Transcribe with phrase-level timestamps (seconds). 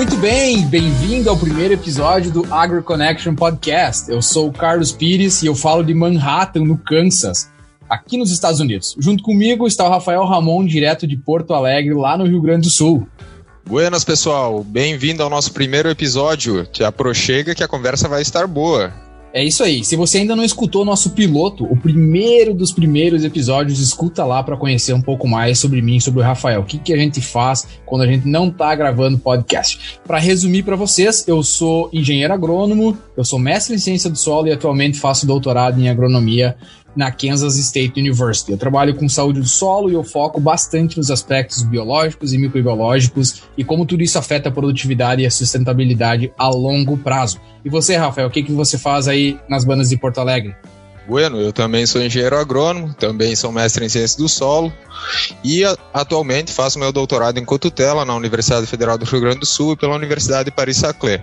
[0.00, 4.10] Muito bem, bem-vindo ao primeiro episódio do Agro Connection Podcast.
[4.10, 7.50] Eu sou o Carlos Pires e eu falo de Manhattan, no Kansas,
[7.86, 8.96] aqui nos Estados Unidos.
[8.98, 12.70] Junto comigo está o Rafael Ramon, direto de Porto Alegre, lá no Rio Grande do
[12.70, 13.06] Sul.
[13.62, 14.64] Buenas, pessoal.
[14.64, 16.64] Bem-vindo ao nosso primeiro episódio.
[16.64, 18.90] Te aproxega que a conversa vai estar boa.
[19.32, 19.84] É isso aí.
[19.84, 24.56] Se você ainda não escutou nosso piloto, o primeiro dos primeiros episódios, escuta lá para
[24.56, 26.60] conhecer um pouco mais sobre mim, sobre o Rafael.
[26.60, 29.98] O que, que a gente faz quando a gente não tá gravando podcast.
[30.04, 34.46] Para resumir para vocês, eu sou engenheiro agrônomo, eu sou mestre em ciência do solo
[34.46, 36.56] e atualmente faço doutorado em agronomia
[36.94, 38.52] na Kansas State University.
[38.52, 43.42] Eu trabalho com saúde do solo e eu foco bastante nos aspectos biológicos e microbiológicos
[43.56, 47.40] e como tudo isso afeta a produtividade e a sustentabilidade a longo prazo.
[47.64, 50.54] E você, Rafael, o que, que você faz aí nas bandas de Porto Alegre?
[51.08, 54.72] Bueno, eu também sou engenheiro agrônomo, também sou mestre em ciência do solo
[55.42, 59.46] e a, atualmente faço meu doutorado em cotutela na Universidade Federal do Rio Grande do
[59.46, 61.20] Sul e pela Universidade de Paris-Saclay.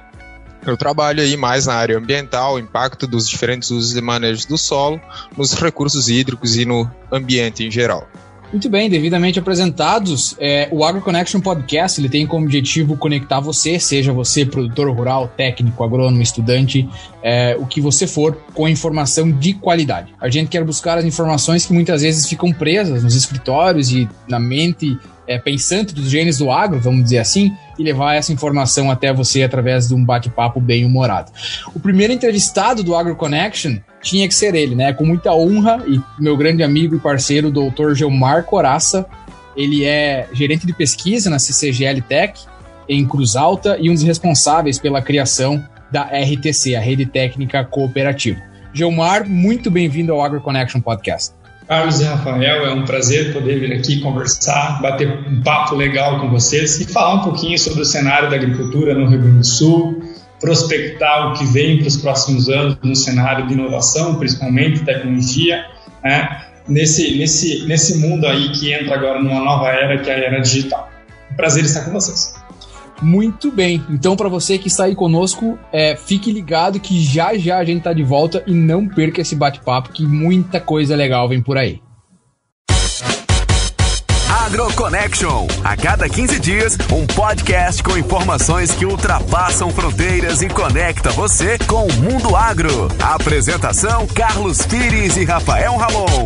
[0.68, 5.00] Eu trabalho aí mais na área ambiental, impacto dos diferentes usos e manejos do solo,
[5.36, 8.08] nos recursos hídricos e no ambiente em geral.
[8.52, 14.14] Muito bem, devidamente apresentados, é, o AgroConnection Podcast ele tem como objetivo conectar você, seja
[14.14, 16.88] você produtor rural, técnico, agrônomo, estudante,
[17.22, 20.14] é, o que você for, com informação de qualidade.
[20.20, 24.40] A gente quer buscar as informações que muitas vezes ficam presas nos escritórios e na
[24.40, 29.14] mente é, pensante dos genes do agro, vamos dizer assim, e levar essa informação até
[29.14, 31.32] você através de um bate-papo bem humorado.
[31.76, 34.94] O primeiro entrevistado do Agro Connection tinha que ser ele, né?
[34.94, 39.06] Com muita honra e meu grande amigo e parceiro, o doutor Gilmar Coraça.
[39.56, 42.40] Ele é gerente de pesquisa na CCGL Tech
[42.88, 48.42] em Cruz Alta e um dos responsáveis pela criação da RTC, a Rede Técnica Cooperativa.
[48.74, 51.37] Gilmar, muito bem-vindo ao Agro Connection Podcast.
[51.68, 56.30] Carlos e Rafael, é um prazer poder vir aqui conversar, bater um papo legal com
[56.30, 60.02] vocês e falar um pouquinho sobre o cenário da agricultura no Rio Grande do Sul,
[60.40, 65.66] prospectar o que vem para os próximos anos no cenário de inovação, principalmente tecnologia,
[66.02, 66.46] né?
[66.70, 70.40] nesse, nesse, nesse mundo aí que entra agora numa nova era, que é a era
[70.40, 70.90] digital.
[71.36, 72.34] prazer estar com vocês.
[73.02, 73.84] Muito bem.
[73.90, 77.84] Então, para você que está aí conosco, é, fique ligado que já já a gente
[77.84, 81.82] tá de volta e não perca esse bate-papo, que muita coisa legal vem por aí.
[84.48, 85.46] AgroConnection.
[85.62, 91.86] A cada 15 dias, um podcast com informações que ultrapassam fronteiras e conecta você com
[91.86, 92.88] o mundo agro.
[93.02, 96.26] apresentação: Carlos Pires e Rafael Ramon.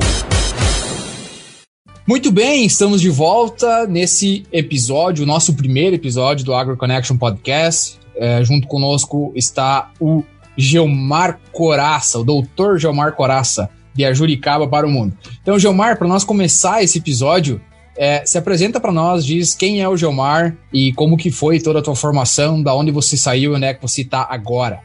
[2.08, 8.00] Muito bem, estamos de volta nesse episódio, o nosso primeiro episódio do Agro Connection Podcast.
[8.16, 10.24] É, junto conosco está o
[10.58, 15.16] Geomar Coraça, o doutor Geomar Coraça, de Ajuricaba para o Mundo.
[15.44, 17.62] Então, Geomar, para nós começar esse episódio,
[17.96, 21.80] é, se apresenta para nós, diz quem é o Geomar e como que foi toda
[21.80, 24.80] a tua formação, da onde você saiu e onde é que você está agora.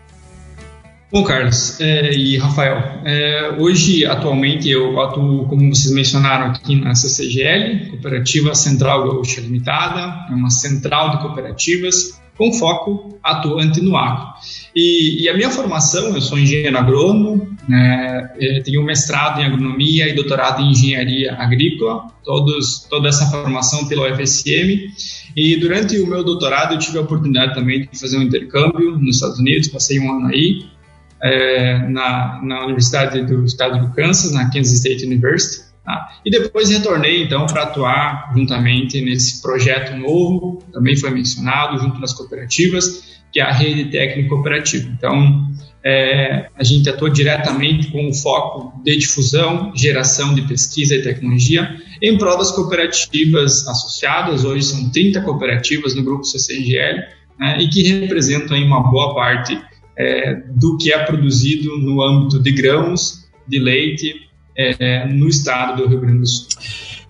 [1.17, 6.95] Bom, Carlos é, e Rafael, é, hoje, atualmente, eu atuo, como vocês mencionaram aqui na
[6.95, 14.27] CCGL, Cooperativa Central Gaúcha Limitada, é uma central de cooperativas com foco atuante no agro.
[14.75, 20.07] E, e a minha formação, eu sou engenheiro agrônomo, né, é, tenho mestrado em agronomia
[20.07, 24.93] e doutorado em engenharia agrícola, todos, toda essa formação pela UFSM,
[25.35, 29.17] e durante o meu doutorado eu tive a oportunidade também de fazer um intercâmbio nos
[29.17, 30.76] Estados Unidos, passei um ano aí,
[31.23, 36.21] é, na, na Universidade do Estado do Kansas, na Kansas State University, tá?
[36.25, 42.13] e depois retornei então para atuar juntamente nesse projeto novo, também foi mencionado, junto nas
[42.13, 44.89] cooperativas, que é a Rede Técnica Cooperativa.
[44.89, 45.47] Então,
[45.85, 51.77] é, a gente atua diretamente com o foco de difusão, geração de pesquisa e tecnologia
[52.03, 57.05] em prol das cooperativas associadas, hoje são 30 cooperativas no grupo CCGL,
[57.39, 59.59] né, e que representam aí, uma boa parte
[59.97, 64.15] é, do que é produzido no âmbito de grãos, de leite,
[64.57, 66.49] é, no estado do Rio Grande do Sul.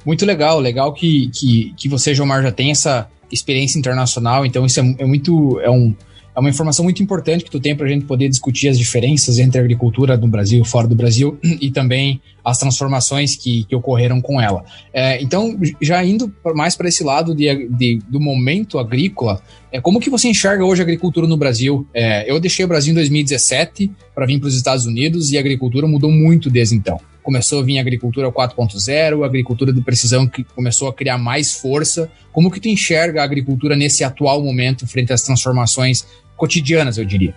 [0.05, 4.81] Muito legal, legal que, que, que você, Gilmar, já tem essa experiência internacional, então isso
[4.81, 5.95] é, é muito, é um,
[6.37, 9.39] é uma informação muito importante que tu tem para a gente poder discutir as diferenças
[9.39, 13.75] entre a agricultura no Brasil e fora do Brasil e também as transformações que, que
[13.75, 14.63] ocorreram com ela.
[14.93, 19.41] É, então, já indo mais para esse lado de, de, do momento agrícola,
[19.73, 21.89] é, como que você enxerga hoje a agricultura no Brasil?
[21.95, 25.41] É, eu deixei o Brasil em 2017 para vir para os Estados Unidos e a
[25.41, 30.29] agricultura mudou muito desde então começou a vir a agricultura 4.0, a agricultura de precisão
[30.29, 32.09] que começou a criar mais força.
[32.33, 36.07] Como que tu enxerga a agricultura nesse atual momento frente às transformações
[36.37, 37.35] cotidianas, eu diria.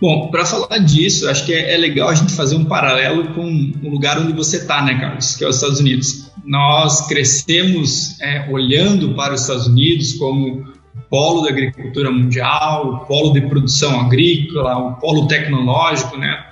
[0.00, 3.44] Bom, para falar disso, acho que é, é, legal a gente fazer um paralelo com
[3.82, 6.30] o lugar onde você está, né, Carlos, que é os Estados Unidos.
[6.42, 10.64] Nós crescemos é, olhando para os Estados Unidos como
[11.10, 16.46] polo da agricultura mundial, o polo de produção agrícola, o polo tecnológico, né?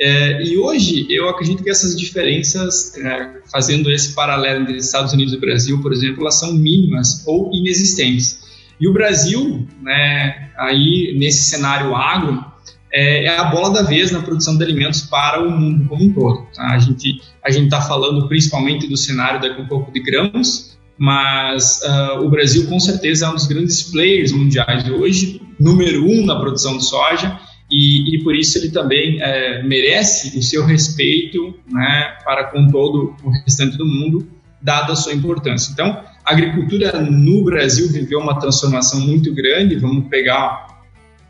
[0.00, 5.34] É, e hoje eu acredito que essas diferenças, é, fazendo esse paralelo entre Estados Unidos
[5.34, 8.45] e Brasil, por exemplo, elas são mínimas ou inexistentes.
[8.80, 12.44] E o Brasil, né, aí nesse cenário agro,
[12.92, 16.12] é, é, a bola da vez na produção de alimentos para o mundo como um
[16.12, 16.46] todo.
[16.54, 16.72] Tá?
[16.72, 21.80] A gente a gente está falando principalmente do cenário daqui um pouco de grãos, mas
[21.82, 26.36] uh, o Brasil com certeza é um dos grandes players mundiais hoje, número um na
[26.40, 27.38] produção de soja
[27.70, 33.14] e, e por isso ele também é, merece o seu respeito né, para com todo
[33.22, 34.26] o restante do mundo,
[34.62, 35.72] dada a sua importância.
[35.72, 40.66] Então, a agricultura no Brasil viveu uma transformação muito grande, vamos pegar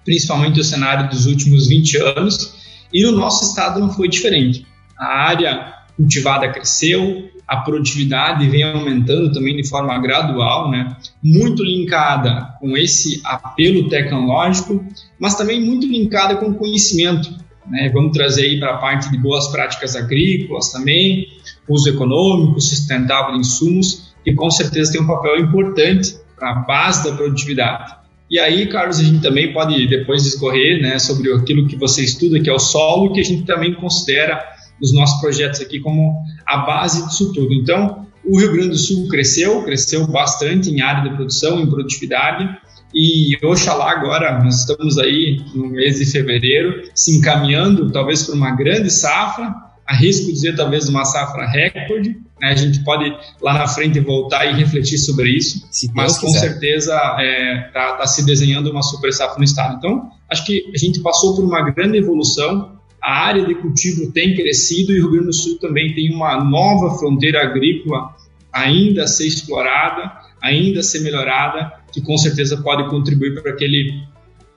[0.07, 2.55] principalmente o cenário dos últimos 20 anos,
[2.93, 4.67] e no nosso estado não foi diferente.
[4.99, 10.97] A área cultivada cresceu, a produtividade vem aumentando também de forma gradual, né?
[11.23, 14.83] muito linkada com esse apelo tecnológico,
[15.19, 17.31] mas também muito linkada com o conhecimento.
[17.69, 17.91] Né?
[17.93, 21.27] Vamos trazer aí para a parte de boas práticas agrícolas também,
[21.69, 27.09] uso econômico, sustentável de insumos, que com certeza tem um papel importante para a base
[27.09, 27.95] da produtividade.
[28.29, 32.41] E aí, Carlos, a gente também pode depois discorrer né, sobre aquilo que você estuda,
[32.41, 34.45] que é o solo, que a gente também considera
[34.83, 36.13] os nossos projetos aqui como
[36.45, 37.55] a base disso tudo.
[37.55, 42.51] Então, o Rio Grande do Sul cresceu, cresceu bastante em área de produção, em produtividade,
[42.93, 48.57] e Oxalá agora, nós estamos aí no mês de fevereiro, se encaminhando talvez para uma
[48.57, 49.55] grande safra,
[49.87, 52.53] arrisco dizer talvez uma safra recorde, né?
[52.53, 57.17] a gente pode lá na frente voltar e refletir sobre isso, mas com certeza está
[57.21, 59.77] é, tá, tá se desenhando uma super safra no estado.
[59.79, 64.35] Então, acho que a gente passou por uma grande evolução, a área de cultivo tem
[64.35, 68.15] crescido e o Rio Grande do Sul também tem uma nova fronteira agrícola
[68.53, 70.13] ainda a ser explorada,
[70.43, 74.03] ainda a ser melhorada, que com certeza pode contribuir para que ele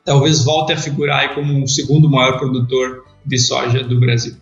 [0.03, 4.35] talvez volte a figurar como o segundo maior produtor de soja do Brasil.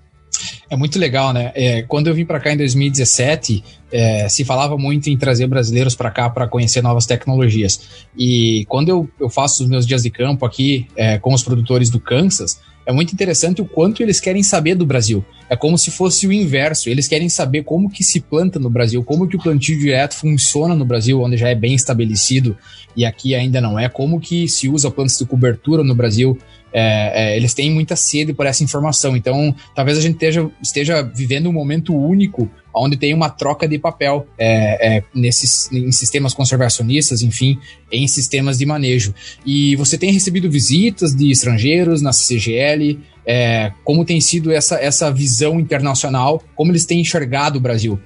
[0.70, 1.52] É muito legal, né?
[1.56, 5.96] É, quando eu vim para cá em 2017, é, se falava muito em trazer brasileiros
[5.96, 8.06] para cá para conhecer novas tecnologias.
[8.18, 11.90] E quando eu, eu faço os meus dias de campo aqui é, com os produtores
[11.90, 15.24] do Kansas, é muito interessante o quanto eles querem saber do Brasil.
[15.50, 16.90] É como se fosse o inverso.
[16.90, 20.74] Eles querem saber como que se planta no Brasil, como que o plantio direto funciona
[20.74, 22.58] no Brasil, onde já é bem estabelecido
[22.96, 23.90] e aqui ainda não é.
[23.90, 26.38] Como que se usa plantas de cobertura no Brasil.
[26.80, 29.18] É, é, eles têm muita sede por essa informação.
[29.18, 33.80] Então, talvez a gente esteja, esteja vivendo um momento único onde tem uma troca de
[33.80, 37.58] papel é, é, nesses, em sistemas conservacionistas, enfim,
[37.92, 39.12] em sistemas de manejo.
[39.44, 45.12] E você tem recebido visitas de estrangeiros na CGL, é, como tem sido essa, essa
[45.12, 48.00] visão internacional, como eles têm enxergado o Brasil?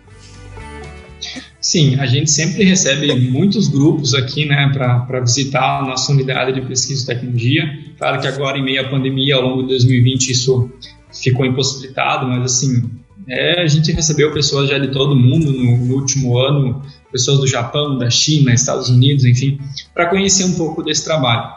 [1.62, 6.68] Sim, a gente sempre recebe muitos grupos aqui né, para visitar a nossa unidade de
[6.68, 7.64] pesquisa e tecnologia.
[8.00, 10.72] Claro que agora, em meio à pandemia, ao longo de 2020, isso
[11.14, 12.90] ficou impossibilitado, mas assim,
[13.28, 16.82] é, a gente recebeu pessoas já de todo mundo no, no, último ano,
[17.12, 19.60] pessoas do Japão, da China, Estados Unidos, enfim,
[19.94, 21.48] para conhecer um pouco desse trabalho.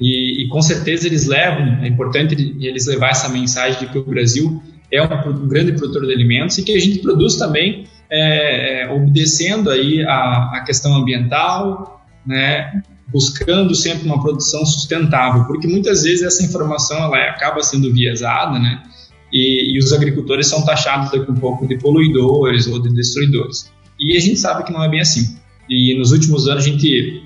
[0.00, 4.02] E, e, com certeza eles levam, é importante eles levar essa mensagem de que o
[4.02, 4.60] Brasil
[4.90, 8.90] é um, um grande produtor de alimentos e que a gente produz também é, é,
[8.90, 16.22] obedecendo aí a, a questão ambiental, né, buscando sempre uma produção sustentável, porque muitas vezes
[16.22, 18.82] essa informação ela acaba sendo viesada, né,
[19.32, 23.72] e, e os agricultores são taxados daqui um pouco de poluidores ou de destruidores.
[23.98, 25.38] E a gente sabe que não é bem assim.
[25.68, 27.22] E nos últimos anos a gente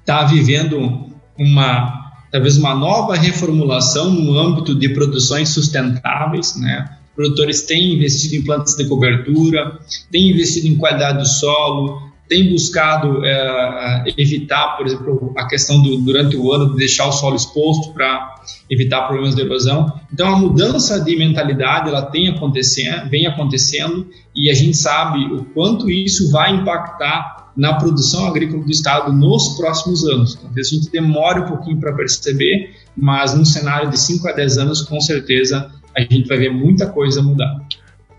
[0.00, 6.98] está vivendo uma talvez uma nova reformulação no âmbito de produções sustentáveis, né?
[7.14, 9.78] Produtores têm investido em plantas de cobertura,
[10.10, 15.98] têm investido em qualidade do solo, tem buscado é, evitar, por exemplo, a questão do
[15.98, 18.34] durante o ano de deixar o solo exposto para
[18.70, 19.92] evitar problemas de erosão.
[20.12, 25.44] Então a mudança de mentalidade ela tem acontecendo, vem acontecendo e a gente sabe o
[25.44, 30.34] quanto isso vai impactar na produção agrícola do estado nos próximos anos.
[30.34, 34.58] Talvez a gente demore um pouquinho para perceber, mas num cenário de 5 a 10
[34.58, 37.60] anos, com certeza a gente vai ver muita coisa mudar.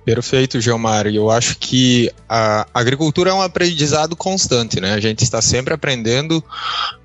[0.05, 1.08] Perfeito, Gilmar.
[1.08, 4.94] Eu acho que a agricultura é um aprendizado constante, né?
[4.94, 6.38] A gente está sempre aprendendo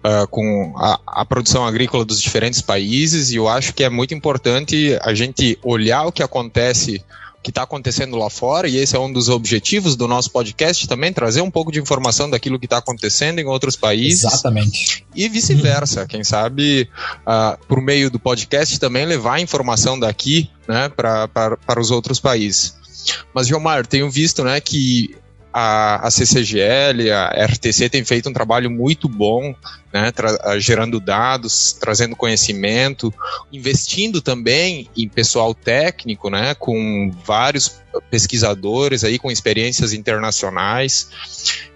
[0.04, 4.12] uh, com a, a, produção agrícola dos diferentes países e eu acho que é muito
[4.12, 7.02] importante a gente olhar o que acontece,
[7.42, 11.12] que está acontecendo lá fora e esse é um dos objetivos do nosso podcast também,
[11.12, 14.25] trazer um pouco de informação daquilo que está acontecendo em outros países.
[14.25, 15.06] Exatamente.
[15.14, 16.06] E vice-versa.
[16.06, 16.88] Quem sabe,
[17.26, 22.78] uh, por meio do podcast também levar informação daqui né, para os outros países.
[23.35, 25.16] Mas, Gilmar, tenho visto né, que
[25.52, 29.54] a, a CCGL, a RTC tem feito um trabalho muito bom,
[29.92, 30.12] né,
[30.59, 33.12] gerando dados, trazendo conhecimento,
[33.52, 41.11] investindo também em pessoal técnico, né, com vários pesquisadores aí com experiências internacionais.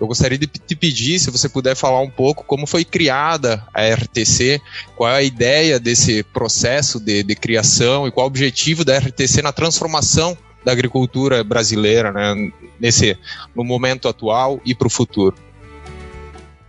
[0.00, 3.82] Eu gostaria de te pedir se você puder falar um pouco como foi criada a
[3.82, 4.60] RTC,
[4.94, 9.42] qual é a ideia desse processo de, de criação e qual o objetivo da RTC
[9.42, 13.16] na transformação da agricultura brasileira, né, nesse,
[13.54, 15.36] no momento atual e para o futuro.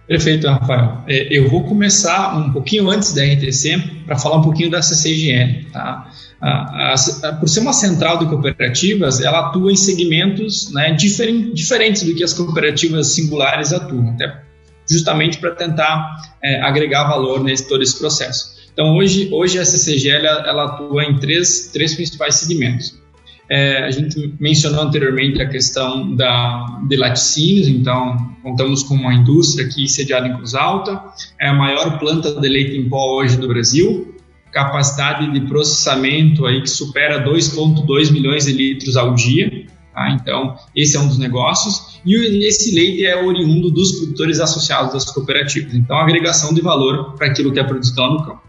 [0.08, 1.04] Perfeito, Rafael.
[1.08, 5.66] É, eu vou começar um pouquinho antes da RTC para falar um pouquinho da CCGN.
[5.72, 6.12] Tá?
[6.40, 11.52] A, a, a, por ser uma central de cooperativas, ela atua em segmentos né, diferen,
[11.54, 14.44] diferentes do que as cooperativas singulares atuam, até
[14.88, 18.56] justamente para tentar é, agregar valor nesse todo esse processo.
[18.72, 22.96] Então, hoje, hoje a CCGL ela atua em três, três principais segmentos.
[23.50, 29.68] É, a gente mencionou anteriormente a questão da, de laticínios, então contamos com uma indústria
[29.68, 31.00] aqui sediada em Cruz Alta,
[31.40, 34.16] é a maior planta de leite em pó hoje do Brasil,
[34.52, 40.10] capacidade de processamento aí que supera 2,2 milhões de litros ao dia, tá?
[40.10, 45.06] então esse é um dos negócios, e esse leite é oriundo dos produtores associados das
[45.06, 48.42] cooperativas, então agregação de valor para aquilo que é produzido lá no campo.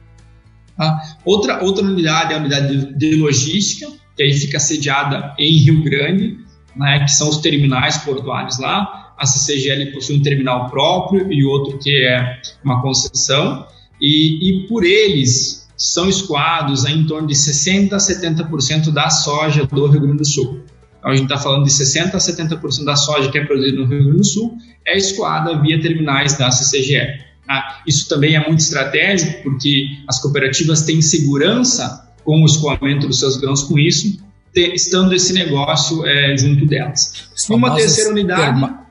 [0.74, 1.00] Tá?
[1.24, 5.82] Outra, outra unidade é a unidade de, de logística, que aí fica sediada em Rio
[5.82, 6.38] Grande,
[6.74, 9.12] né, que são os terminais portuários lá.
[9.18, 13.66] A CCGL possui um terminal próprio e outro que é uma concessão,
[14.00, 19.86] e, e por eles são escoados em torno de 60% a 70% da soja do
[19.86, 20.64] Rio Grande do Sul.
[20.98, 23.86] Então, a gente está falando de 60% a 70% da soja que é produzida no
[23.86, 24.56] Rio Grande do Sul
[24.86, 27.20] é escoada via terminais da CCGL.
[27.46, 27.82] Tá?
[27.86, 33.36] Isso também é muito estratégico, porque as cooperativas têm segurança com o escoamento dos seus
[33.36, 34.18] grãos com isso,
[34.52, 37.28] estando esse negócio é, junto delas.
[37.48, 38.42] e uma terceira unidade.
[38.42, 38.86] Terma,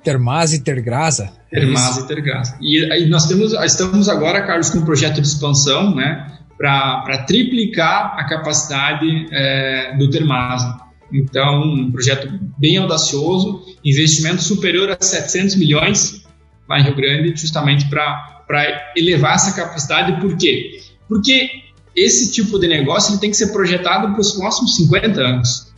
[0.54, 1.34] e Tergrasa.
[1.52, 2.58] Termas e Tergrasa.
[2.62, 8.16] E aí nós temos, estamos agora, Carlos, com um projeto de expansão, né, para triplicar
[8.18, 10.80] a capacidade é, do Termasa.
[11.12, 16.26] Então, um projeto bem audacioso, investimento superior a 700 milhões
[16.70, 20.20] lá em Rio Grande, justamente para elevar essa capacidade.
[20.22, 20.80] Por quê?
[21.08, 21.65] Porque
[21.96, 25.74] esse tipo de negócio ele tem que ser projetado para os próximos 50 anos.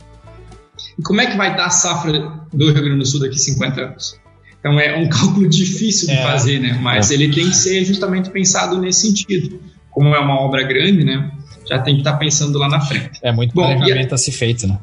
[0.98, 3.38] E como é que vai estar a safra do Rio Grande do Sul daqui a
[3.38, 4.18] 50 anos?
[4.58, 6.22] Então é um cálculo difícil de é.
[6.22, 6.78] fazer, né?
[6.82, 7.14] Mas é.
[7.14, 9.60] ele tem que ser justamente pensado nesse sentido.
[9.90, 11.30] Como é uma obra grande, né?
[11.68, 13.18] Já tem que estar pensando lá na frente.
[13.22, 14.14] É muito Bom, planejamento a...
[14.14, 14.78] a se feito, né?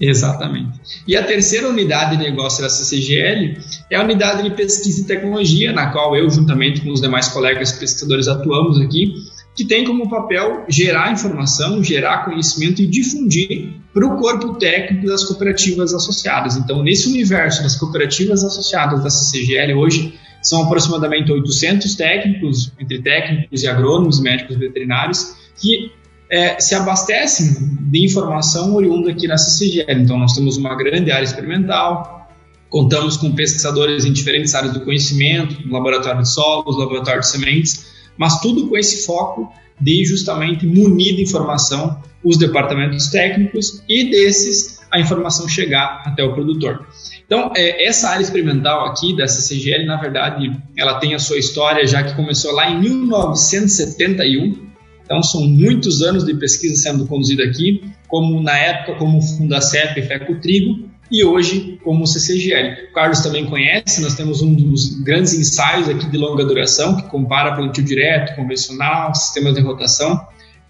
[0.00, 0.80] Exatamente.
[1.06, 3.58] E a terceira unidade de negócio da CCGL
[3.90, 7.72] é a unidade de pesquisa e tecnologia, na qual eu, juntamente com os demais colegas
[7.72, 9.14] pesquisadores, atuamos aqui,
[9.54, 15.24] que tem como papel gerar informação, gerar conhecimento e difundir para o corpo técnico das
[15.24, 16.56] cooperativas associadas.
[16.56, 23.62] Então, nesse universo das cooperativas associadas da CCGL, hoje são aproximadamente 800 técnicos, entre técnicos
[23.62, 25.92] e agrônomos, médicos veterinários, que
[26.30, 30.02] é, se abastecem de informação oriunda aqui na CCGL.
[30.02, 32.26] Então, nós temos uma grande área experimental,
[32.70, 38.40] contamos com pesquisadores em diferentes áreas do conhecimento, laboratório de solos, laboratório de sementes, mas
[38.40, 45.00] tudo com esse foco de justamente munir de informação os departamentos técnicos e desses a
[45.00, 46.86] informação chegar até o produtor.
[47.24, 51.86] Então, é, essa área experimental aqui da CCGL, na verdade, ela tem a sua história
[51.86, 54.70] já que começou lá em 1971.
[55.02, 60.02] Então, são muitos anos de pesquisa sendo conduzida aqui, como na época como Fundacep e
[60.02, 62.88] FECO Trigo, e hoje como CCGL.
[62.90, 67.02] O Carlos também conhece, nós temos um dos grandes ensaios aqui de longa duração, que
[67.02, 70.18] compara plantio direto, convencional, sistemas de rotação,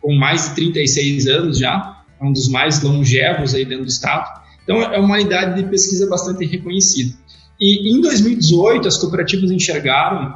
[0.01, 4.43] com mais de 36 anos já, é um dos mais longevos aí dentro do estado.
[4.65, 7.15] Então é uma unidade de pesquisa bastante reconhecida.
[7.61, 10.35] E em 2018 as cooperativas enxergaram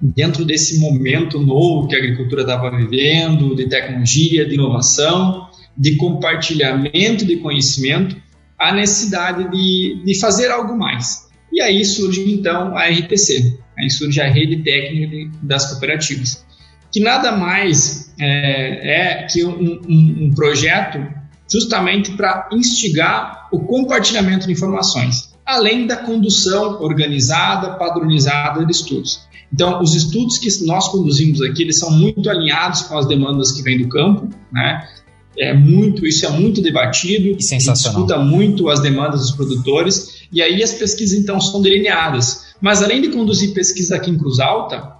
[0.00, 7.24] dentro desse momento novo que a agricultura estava vivendo, de tecnologia, de inovação, de compartilhamento
[7.24, 8.16] de conhecimento,
[8.60, 11.28] a necessidade de, de fazer algo mais.
[11.52, 16.44] E aí surge então a RTC, aí surge a rede técnica das cooperativas,
[16.92, 21.04] que nada mais é, é que um, um, um projeto
[21.50, 29.28] justamente para instigar o compartilhamento de informações, além da condução organizada, padronizada de estudos.
[29.52, 33.62] Então, os estudos que nós conduzimos aqui, eles são muito alinhados com as demandas que
[33.62, 34.88] vêm do campo, né?
[35.40, 38.06] É muito, isso é muito debatido, e sensacional.
[38.06, 42.54] discuta muito as demandas dos produtores, e aí as pesquisas então são delineadas.
[42.60, 44.92] Mas além de conduzir pesquisa aqui em Cruz Alta,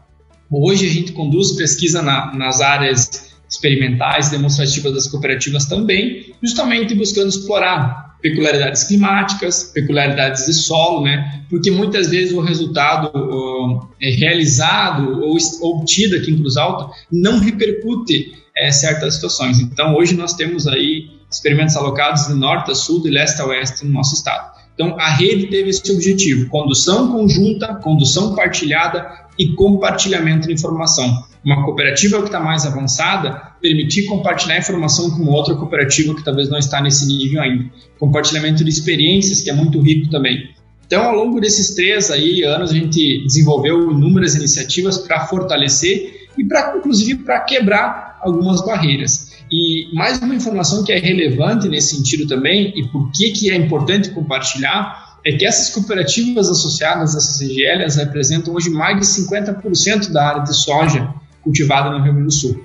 [0.50, 7.28] hoje a gente conduz pesquisa na, nas áreas experimentais, demonstrativas das cooperativas também, justamente buscando
[7.28, 11.42] explorar peculiaridades climáticas, peculiaridades de solo, né?
[11.50, 17.38] Porque muitas vezes o resultado uh, é realizado ou obtido aqui em Cruz Alta não
[17.38, 19.58] repercute é, certas situações.
[19.58, 23.86] Então, hoje nós temos aí experimentos alocados de norte a sul, de leste a oeste
[23.86, 24.60] no nosso estado.
[24.74, 29.06] Então, a rede teve esse objetivo: condução conjunta, condução partilhada
[29.38, 31.24] e compartilhamento de informação.
[31.42, 36.58] Uma cooperativa que está mais avançada permitir compartilhar informação com outra cooperativa que talvez não
[36.58, 37.64] está nesse nível ainda.
[37.98, 40.50] Compartilhamento de experiências, que é muito rico também.
[40.86, 46.44] Então, ao longo desses três aí anos, a gente desenvolveu inúmeras iniciativas para fortalecer e
[46.44, 49.30] para, inclusive, para quebrar algumas barreiras.
[49.52, 53.56] E mais uma informação que é relevante nesse sentido também, e por que, que é
[53.56, 60.10] importante compartilhar, é que essas cooperativas associadas à CCGL elas representam hoje mais de 50%
[60.10, 62.64] da área de soja cultivada no Rio Grande do Sul.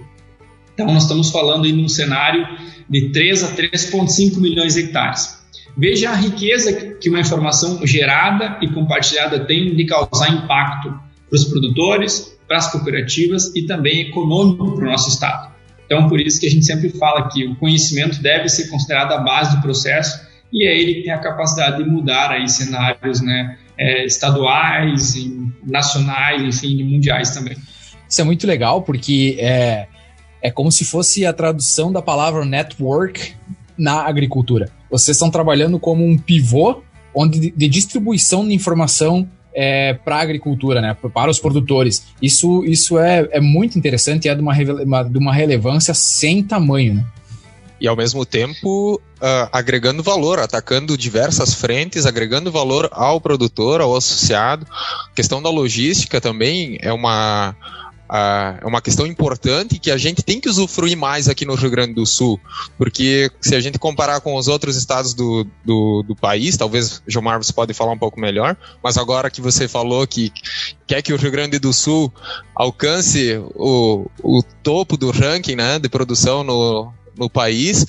[0.73, 2.47] Então, nós estamos falando aí num cenário
[2.89, 5.37] de 3 a 3,5 milhões de hectares.
[5.77, 10.89] Veja a riqueza que uma informação gerada e compartilhada tem de causar impacto
[11.29, 15.53] para os produtores, para as cooperativas e também econômico para o nosso Estado.
[15.85, 19.17] Então, por isso que a gente sempre fala que o conhecimento deve ser considerado a
[19.19, 23.57] base do processo e é ele que tem a capacidade de mudar aí cenários né,
[23.77, 25.13] é, estaduais,
[25.63, 27.57] nacionais, enfim, mundiais também.
[28.07, 29.87] Isso é muito legal porque é,
[30.41, 33.33] é como se fosse a tradução da palavra network
[33.77, 34.69] na agricultura.
[34.89, 36.81] Vocês estão trabalhando como um pivô
[37.13, 42.05] onde de distribuição de informação é, para a agricultura, né, para os produtores.
[42.21, 44.53] Isso, isso é, é muito interessante e é de uma,
[45.03, 46.95] de uma relevância sem tamanho.
[46.95, 47.05] Né?
[47.79, 53.95] E ao mesmo tempo uh, agregando valor, atacando diversas frentes, agregando valor ao produtor, ao
[53.95, 54.65] associado.
[54.71, 57.55] A questão da logística também é uma
[58.09, 61.71] Uh, é uma questão importante que a gente tem que usufruir mais aqui no Rio
[61.71, 62.39] Grande do Sul,
[62.77, 67.41] porque se a gente comparar com os outros estados do, do, do país, talvez Gilmar
[67.41, 70.31] você pode falar um pouco melhor, mas agora que você falou que
[70.85, 72.13] quer que o Rio Grande do Sul
[72.55, 77.85] alcance o, o topo do ranking né, de produção no, no país.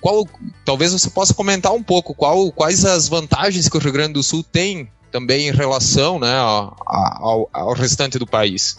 [0.00, 0.28] Qual,
[0.64, 4.22] talvez você possa comentar um pouco qual, quais as vantagens que o Rio Grande do
[4.22, 8.76] Sul tem também em relação né, ao, ao, ao restante do país.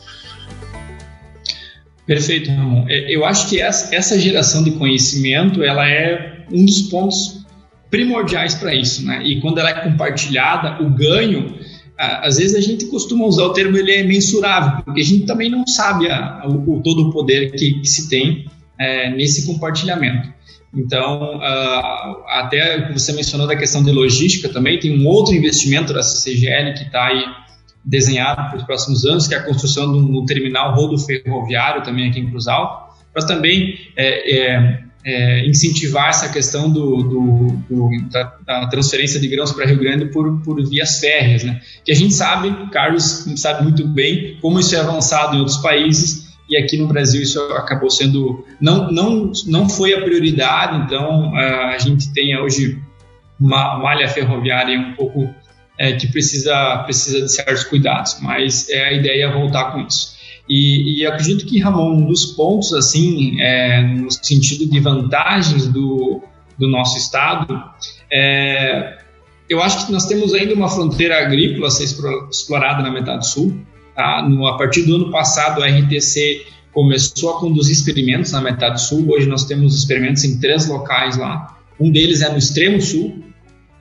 [2.07, 2.85] Perfeito, Ramon.
[2.87, 7.45] É, eu acho que essa geração de conhecimento ela é um dos pontos
[7.91, 9.21] primordiais para isso, né?
[9.23, 11.53] E quando ela é compartilhada, o ganho,
[11.97, 15.49] às vezes a gente costuma usar o termo ele é mensurável, porque a gente também
[15.49, 18.45] não sabe a, o, todo o poder que, que se tem
[18.79, 20.33] é, nesse compartilhamento.
[20.73, 25.93] Então, uh, até o você mencionou da questão de logística também, tem um outro investimento
[25.93, 27.23] da CCGL que está aí
[27.87, 32.09] desenhado para os próximos anos, que é a construção de um, terminal rodo ferroviário também
[32.09, 37.89] aqui em Cruz Alta, para também é, é, é, incentivar essa questão do, do, do
[38.11, 41.61] da, da, transferência de grãos para Rio Grande por, por vias férreas, né?
[41.85, 46.27] Que a gente sabe, Carlos sabe muito bem como isso é avançado em outros países
[46.49, 51.77] e aqui no Brasil isso acabou sendo não não não foi a prioridade, então a
[51.77, 52.81] gente tem hoje
[53.39, 55.29] uma malha ferroviária um pouco
[55.77, 60.17] é, que precisa, precisa de certos cuidados, mas é a ideia é voltar com isso.
[60.49, 66.21] E, e acredito que, Ramon, um dos pontos, assim, é, no sentido de vantagens do,
[66.57, 67.61] do nosso estado,
[68.11, 68.97] é,
[69.49, 71.85] eu acho que nós temos ainda uma fronteira agrícola a ser
[72.29, 73.57] explorada na metade sul.
[73.95, 74.27] Tá?
[74.27, 79.09] No, a partir do ano passado, a RTC começou a conduzir experimentos na metade sul.
[79.09, 81.57] Hoje nós temos experimentos em três locais lá.
[81.79, 83.23] Um deles é no extremo sul,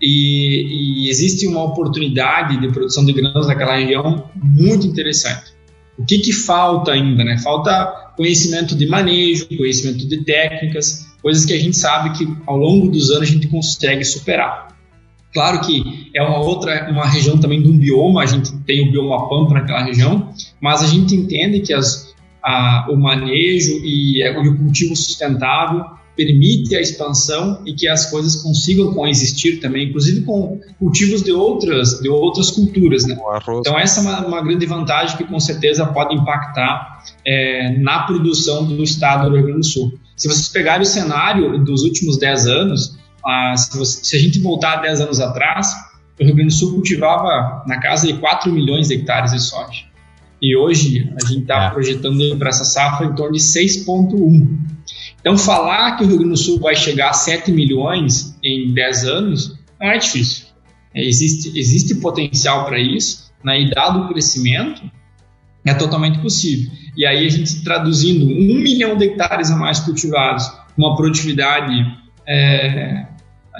[0.01, 5.55] e, e, existe uma oportunidade de produção de grãos naquela região muito interessante.
[5.99, 7.25] O que, que falta ainda?
[7.25, 7.39] Né?
[7.39, 12.89] Falta conhecimento de manejo, conhecimento de técnicas, coisas que a gente sabe que ao longo
[12.89, 14.77] dos anos a gente consegue superar.
[15.33, 18.91] Claro que é uma outra, uma região também de um bioma, a gente tem o
[18.91, 24.49] bioma pampa naquela região, mas a gente entende que as, a, o manejo e, e
[24.49, 25.85] o cultivo sustentável
[26.17, 32.01] permite a expansão e que as coisas consigam coexistir também, inclusive com cultivos de outras,
[32.01, 33.07] de outras culturas.
[33.07, 33.17] Né?
[33.61, 38.65] Então, essa é uma, uma, grande vantagem que com certeza pode impactar é, na produção
[38.65, 39.93] do estado do Rio Grande do Sul.
[40.17, 44.41] Se vocês pegarem o cenário dos últimos 10 anos, ah, se, você, se, a gente
[44.41, 45.71] voltar 10 anos atrás,
[46.19, 49.85] o Rio Grande do Sul cultivava na casa de 4 milhões de hectares de soja.
[50.41, 51.71] E hoje a gente está é.
[51.71, 54.76] projetando para essa safra em torno de 6,1.
[55.27, 59.05] Então, falar que o Rio Grande do Sul vai chegar a 7 milhões em 10
[59.07, 60.47] anos não é difícil.
[60.95, 63.61] É, existe, existe potencial para isso, né?
[63.61, 64.89] e dado o crescimento,
[65.65, 66.71] é totalmente possível.
[66.97, 71.75] E aí a gente traduzindo um milhão de hectares a mais cultivados, uma produtividade
[72.25, 73.09] é,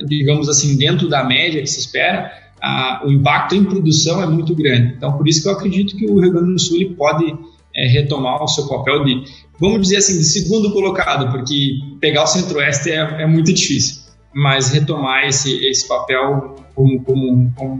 [0.05, 2.31] digamos assim, dentro da média que se espera,
[2.63, 4.95] a, o impacto em produção é muito grande.
[4.97, 7.37] Então, por isso que eu acredito que o Rio Grande do Sul pode
[7.77, 9.25] é, retomar o seu papel de,
[9.61, 14.03] vamos dizer assim, de segundo colocado, porque pegar o Centro-Oeste é, é, muito difícil,
[14.35, 17.75] mas retomar esse, esse papel como, como, como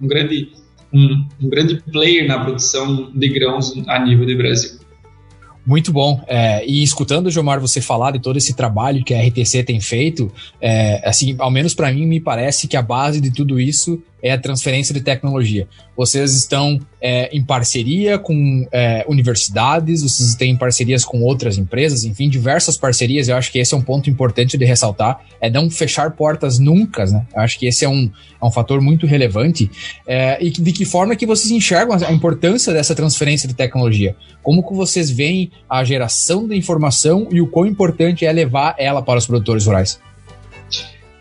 [0.00, 0.52] um, grande,
[0.92, 4.78] um, um grande player na produção de grãos a nível de Brasil.
[5.68, 6.24] Muito bom.
[6.26, 10.32] É, e escutando, Gilmar, você falar de todo esse trabalho que a RTC tem feito,
[10.58, 14.32] é, assim, ao menos para mim, me parece que a base de tudo isso é
[14.32, 15.66] a transferência de tecnologia.
[15.96, 22.28] Vocês estão é, em parceria com é, universidades, vocês têm parcerias com outras empresas, enfim,
[22.28, 23.28] diversas parcerias.
[23.28, 27.04] Eu acho que esse é um ponto importante de ressaltar, é não fechar portas nunca,
[27.06, 27.26] né?
[27.34, 29.70] Eu acho que esse é um, é um fator muito relevante.
[30.06, 34.16] É, e de que forma que vocês enxergam a importância dessa transferência de tecnologia?
[34.42, 39.02] Como que vocês veem a geração da informação e o quão importante é levar ela
[39.02, 40.00] para os produtores rurais?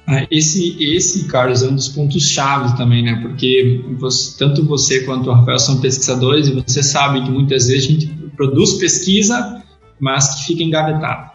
[0.10, 3.20] Ah, esse, esse, Carlos, é um dos pontos chaves também, né?
[3.22, 7.86] Porque você, tanto você quanto o Rafael são pesquisadores e você sabe que muitas vezes
[7.86, 9.62] a gente produz pesquisa,
[10.00, 11.32] mas que fica engavetado.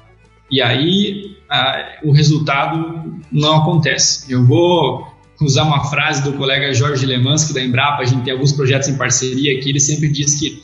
[0.51, 4.33] E aí ah, o resultado não acontece.
[4.33, 5.07] Eu vou
[5.39, 8.97] usar uma frase do colega Jorge Lemansky da Embrapa, a gente tem alguns projetos em
[8.97, 10.63] parceria aqui, ele sempre diz que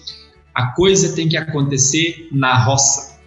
[0.54, 3.17] a coisa tem que acontecer na roça.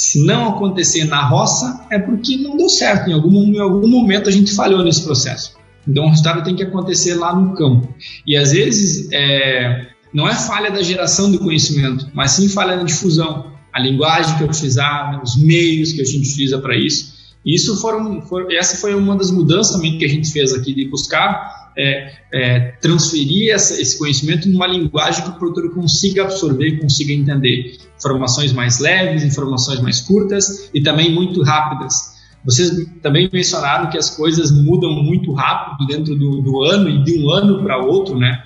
[0.00, 3.10] Se não acontecer na roça, é porque não deu certo.
[3.10, 5.52] Em algum, em algum momento a gente falhou nesse processo.
[5.86, 7.94] Então o resultado tem que acontecer lá no campo.
[8.26, 12.82] E às vezes é, não é falha da geração do conhecimento, mas sim falha na
[12.84, 13.52] difusão.
[13.74, 17.12] A linguagem que eu utilizar, os meios que a gente utiliza para isso.
[17.44, 20.88] Isso foram, foram, essa foi uma das mudanças também que a gente fez aqui de
[20.88, 27.12] buscar é, é, transferir essa, esse conhecimento numa linguagem que o produtor consiga absorver, consiga
[27.12, 27.78] entender.
[27.96, 32.18] Informações mais leves, informações mais curtas e também muito rápidas.
[32.44, 32.70] Vocês
[33.02, 37.30] também mencionaram que as coisas mudam muito rápido dentro do, do ano e de um
[37.30, 38.44] ano para outro, né?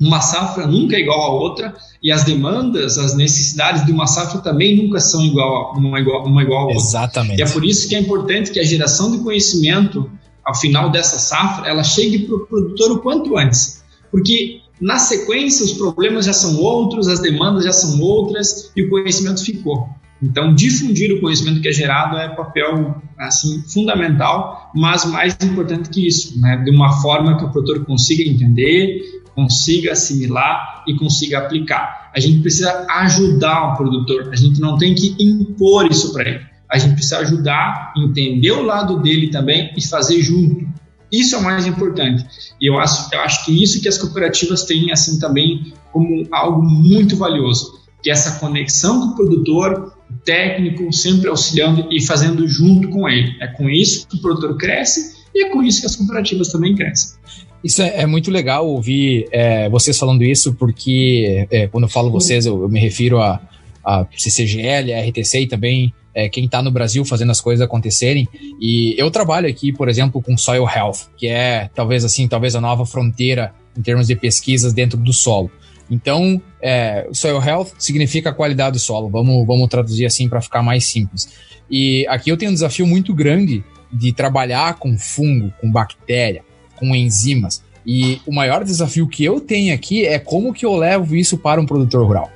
[0.00, 4.40] Uma safra nunca é igual à outra e as demandas, as necessidades de uma safra
[4.40, 6.82] também nunca são igual, uma igual, uma igual a outra.
[6.82, 7.38] Exatamente.
[7.38, 10.10] E é por isso que é importante que a geração de conhecimento
[10.44, 13.82] ao final dessa safra, ela chegue para o produtor o quanto antes.
[14.10, 18.90] Porque na sequência os problemas já são outros, as demandas já são outras e o
[18.90, 19.88] conhecimento ficou.
[20.22, 26.06] Então, difundir o conhecimento que é gerado é papel assim fundamental, mas mais importante que
[26.06, 26.56] isso, né?
[26.64, 29.00] de uma forma que o produtor consiga entender,
[29.34, 32.10] consiga assimilar e consiga aplicar.
[32.14, 36.53] A gente precisa ajudar o produtor, a gente não tem que impor isso para ele
[36.70, 40.66] a gente precisa ajudar, entender o lado dele também e fazer junto.
[41.12, 42.24] Isso é o mais importante.
[42.60, 46.62] E eu acho, eu acho que isso que as cooperativas têm assim também como algo
[46.62, 52.48] muito valioso, que é essa conexão com o produtor, o técnico, sempre auxiliando e fazendo
[52.48, 53.36] junto com ele.
[53.40, 56.74] É com isso que o produtor cresce e é com isso que as cooperativas também
[56.74, 57.16] crescem.
[57.62, 62.10] Isso é, é muito legal ouvir é, vocês falando isso, porque é, quando eu falo
[62.10, 63.40] vocês, eu, eu me refiro a,
[63.84, 68.28] a CCGL, a RTC e também é, quem está no Brasil fazendo as coisas acontecerem.
[68.60, 72.60] E eu trabalho aqui, por exemplo, com Soil Health, que é talvez assim, talvez a
[72.60, 75.50] nova fronteira em termos de pesquisas dentro do solo.
[75.90, 79.08] Então, é, Soil Health significa qualidade do solo.
[79.08, 81.28] Vamos, vamos traduzir assim para ficar mais simples.
[81.70, 86.42] E aqui eu tenho um desafio muito grande de trabalhar com fungo, com bactéria,
[86.76, 87.62] com enzimas.
[87.86, 91.60] E o maior desafio que eu tenho aqui é como que eu levo isso para
[91.60, 92.30] um produtor rural.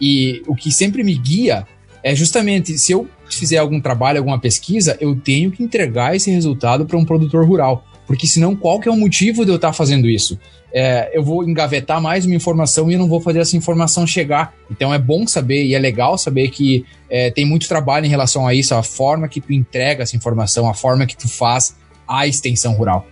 [0.00, 1.66] E o que sempre me guia
[2.02, 6.86] é justamente se eu fizer algum trabalho, alguma pesquisa, eu tenho que entregar esse resultado
[6.86, 7.84] para um produtor rural.
[8.06, 10.38] Porque senão, qual que é o motivo de eu estar tá fazendo isso?
[10.74, 14.54] É, eu vou engavetar mais uma informação e eu não vou fazer essa informação chegar.
[14.70, 18.46] Então é bom saber e é legal saber que é, tem muito trabalho em relação
[18.46, 21.76] a isso, a forma que tu entrega essa informação, a forma que tu faz
[22.08, 23.06] a extensão rural.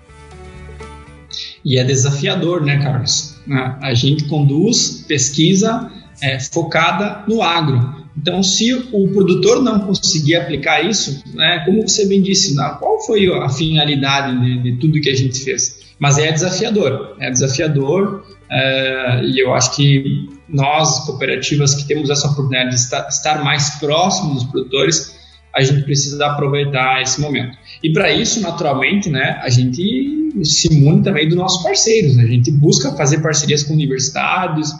[1.64, 3.36] E é desafiador, né, Carlos?
[3.80, 5.90] A gente conduz pesquisa
[6.22, 7.99] é, focada no agro.
[8.16, 13.26] Então, se o produtor não conseguir aplicar isso, né, como você bem disse, qual foi
[13.32, 15.80] a finalidade de, de tudo que a gente fez?
[15.98, 22.26] Mas é desafiador, é desafiador é, e eu acho que nós, cooperativas que temos essa
[22.26, 25.18] oportunidade de estar, estar mais próximos dos produtores,
[25.54, 27.56] a gente precisa aproveitar esse momento.
[27.82, 32.22] E para isso, naturalmente, né, a gente se une também dos nossos parceiros, né?
[32.22, 34.72] a gente busca fazer parcerias com universidades,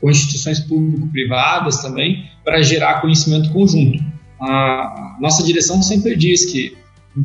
[0.00, 4.02] com instituições público-privadas também, para gerar conhecimento conjunto.
[4.40, 6.76] A nossa direção sempre diz que,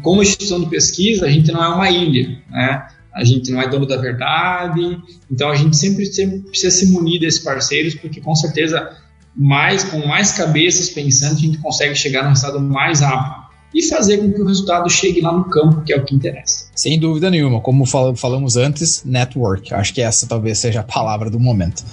[0.02, 2.88] como instituição de pesquisa, a gente não é uma ilha, né?
[3.14, 4.98] a gente não é dono da verdade,
[5.30, 8.98] então a gente sempre, sempre precisa se munir desses parceiros, porque com certeza,
[9.36, 13.42] mais com mais cabeças pensando, a gente consegue chegar no resultado mais rápido
[13.74, 16.66] e fazer com que o resultado chegue lá no campo, que é o que interessa.
[16.76, 19.74] Sem dúvida nenhuma, como fal falamos antes, network.
[19.74, 21.84] Acho que essa talvez seja a palavra do momento.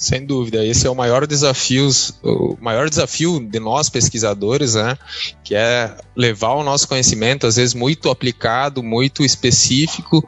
[0.00, 1.90] Sem dúvida, esse é o maior desafio,
[2.22, 4.96] o maior desafio de nós pesquisadores, né?
[5.44, 10.26] Que é levar o nosso conhecimento, às vezes muito aplicado, muito específico,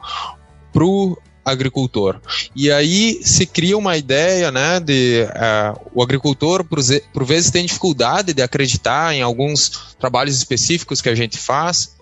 [0.71, 2.21] para o agricultor.
[2.55, 6.79] E aí se cria uma ideia, né, de uh, o agricultor por,
[7.11, 11.95] por vezes tem dificuldade de acreditar em alguns trabalhos específicos que a gente faz.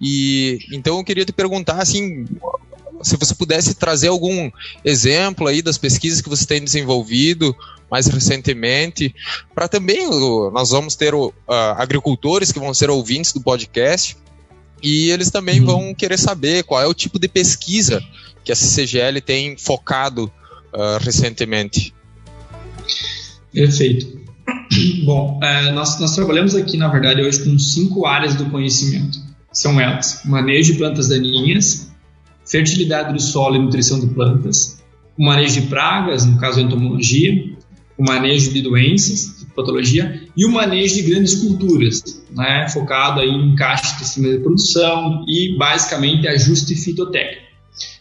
[0.00, 2.24] E então eu queria te perguntar assim,
[3.02, 4.50] se você pudesse trazer algum
[4.84, 7.54] exemplo aí das pesquisas que você tem desenvolvido
[7.90, 9.14] mais recentemente,
[9.54, 10.08] para também
[10.52, 11.32] nós vamos ter uh,
[11.76, 14.16] agricultores que vão ser ouvintes do podcast
[14.82, 15.66] e eles também uhum.
[15.66, 18.02] vão querer saber qual é o tipo de pesquisa
[18.44, 21.94] que a CCGL tem focado uh, recentemente.
[23.52, 24.20] Perfeito.
[25.04, 29.18] Bom, é, nós, nós trabalhamos aqui, na verdade, hoje com cinco áreas do conhecimento.
[29.52, 31.85] São elas: manejo de plantas daninhas,
[32.46, 34.82] fertilidade do solo e nutrição de plantas,
[35.18, 37.56] o manejo de pragas, no caso entomologia,
[37.98, 43.30] o manejo de doenças, de patologia, e o manejo de grandes culturas, né, focado aí
[43.30, 47.46] em caixa de sistema de produção e basicamente ajuste fitotécnico.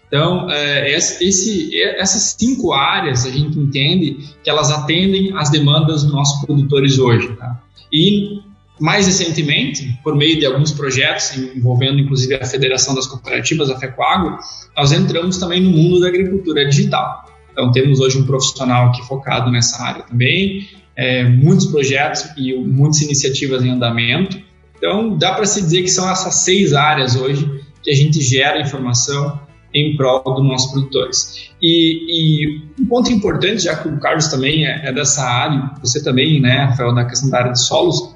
[0.08, 6.12] Então, é, esse, essas cinco áreas a gente entende que elas atendem às demandas dos
[6.12, 7.36] nossos produtores hoje.
[7.36, 7.62] Tá?
[7.92, 8.40] E,
[8.80, 14.38] mais recentemente, por meio de alguns projetos envolvendo inclusive a Federação das Cooperativas, a FECOAGro,
[14.76, 17.26] nós entramos também no mundo da agricultura digital.
[17.52, 23.02] Então, temos hoje um profissional aqui focado nessa área também, é, muitos projetos e muitas
[23.02, 24.38] iniciativas em andamento.
[24.78, 28.60] Então, dá para se dizer que são essas seis áreas hoje que a gente gera
[28.60, 29.40] informação
[29.74, 31.50] em prol dos nossos produtores.
[31.62, 36.02] E, e, um ponto importante, já que o Carlos também é, é, dessa área, você
[36.02, 38.14] também, né, Rafael, na questão da área de solos,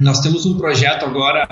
[0.00, 1.46] nós temos um projeto agora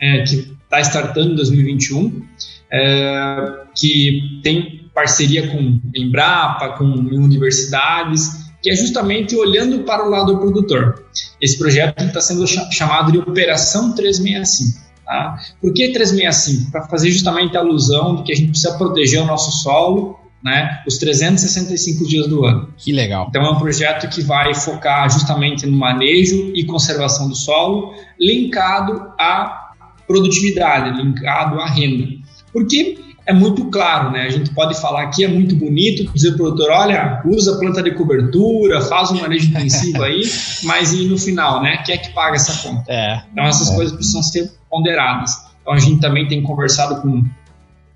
[0.00, 2.22] é, que está startando em 2021,
[2.70, 10.34] é, que tem parceria com Embrapa, com universidades, que é justamente olhando para o lado
[10.34, 11.04] do produtor.
[11.40, 14.84] Esse projeto está sendo chamado de Operação 365.
[15.04, 15.36] Tá?
[15.60, 16.72] Por que 365?
[16.72, 20.80] Para fazer justamente a alusão de que a gente precisa proteger o nosso solo né,
[20.86, 22.72] os 365 dias do ano.
[22.76, 23.26] Que legal.
[23.28, 29.12] Então é um projeto que vai focar justamente no manejo e conservação do solo, linkado
[29.18, 29.72] à
[30.06, 32.06] produtividade, linkado à renda.
[32.52, 34.22] Porque é muito claro, né?
[34.22, 37.82] A gente pode falar aqui, é muito bonito, dizer para o produtor, olha, usa planta
[37.82, 40.22] de cobertura, faz um manejo intensivo aí,
[40.62, 41.78] mas e no final, né?
[41.78, 42.84] Quem é que paga essa conta?
[42.86, 43.74] É, então essas é.
[43.74, 45.32] coisas precisam ser ponderadas.
[45.60, 47.24] Então a gente também tem conversado com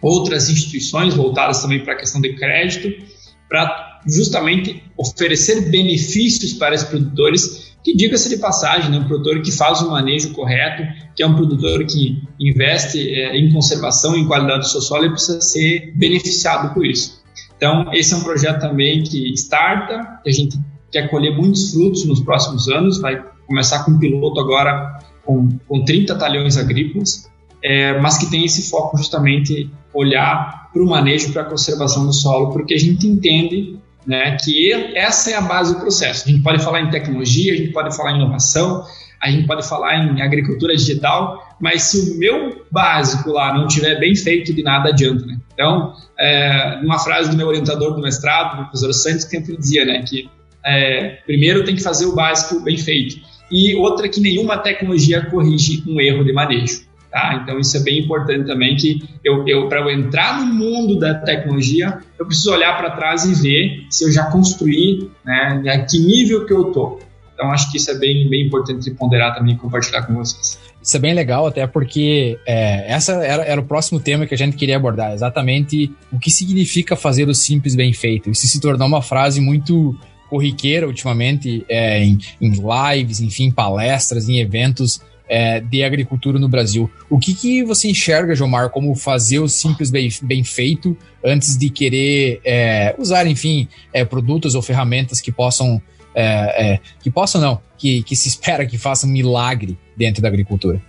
[0.03, 3.05] outras instituições voltadas também para a questão de crédito,
[3.49, 9.51] para justamente oferecer benefícios para os produtores, que diga-se de passagem, né, um produtor que
[9.51, 10.83] faz o manejo correto,
[11.15, 15.13] que é um produtor que investe é, em conservação, em qualidade do seu solo, ele
[15.13, 17.21] precisa ser beneficiado por isso.
[17.57, 20.59] Então, esse é um projeto também que starta, que a gente
[20.91, 25.85] quer colher muitos frutos nos próximos anos, vai começar com um piloto agora com, com
[25.85, 27.31] 30 talhões agrícolas,
[27.63, 32.13] é, mas que tem esse foco justamente olhar para o manejo, para a conservação do
[32.13, 36.29] solo, porque a gente entende né, que essa é a base do processo.
[36.29, 38.85] A gente pode falar em tecnologia, a gente pode falar em inovação,
[39.21, 43.99] a gente pode falar em agricultura digital, mas se o meu básico lá não tiver
[43.99, 45.27] bem feito, de nada adianta.
[45.27, 45.39] Né?
[45.53, 49.85] Então, é, uma frase do meu orientador do mestrado, o professor Santos, que sempre dizia
[49.85, 50.29] né, que
[50.65, 55.83] é, primeiro tem que fazer o básico bem feito e outra que nenhuma tecnologia corrige
[55.87, 56.83] um erro de manejo.
[57.11, 57.41] Tá?
[57.43, 61.13] Então isso é bem importante também que eu, eu para eu entrar no mundo da
[61.13, 65.99] tecnologia eu preciso olhar para trás e ver se eu já construí, né, a que
[65.99, 67.01] nível que eu tô.
[67.35, 70.57] Então acho que isso é bem, bem importante de ponderar também e compartilhar com vocês.
[70.83, 74.39] Isso é bem legal, até porque é, essa era, era, o próximo tema que a
[74.39, 78.31] gente queria abordar, exatamente o que significa fazer o simples bem feito.
[78.31, 84.39] Isso se tornou uma frase muito corriqueira ultimamente é, em, em, lives, enfim, palestras, em
[84.39, 86.91] eventos é, de agricultura no Brasil.
[87.09, 91.71] O que, que você enxerga, Jomar, como fazer o simples bem, bem feito antes de
[91.71, 95.81] querer é, usar, enfim, é, produtos ou ferramentas que possam,
[96.13, 100.83] é, é, que possam não, que, que se espera que façam milagre dentro da agricultura?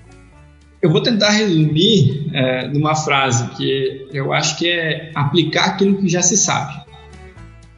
[0.81, 6.09] Eu vou tentar resumir é, numa frase que eu acho que é aplicar aquilo que
[6.09, 6.81] já se sabe.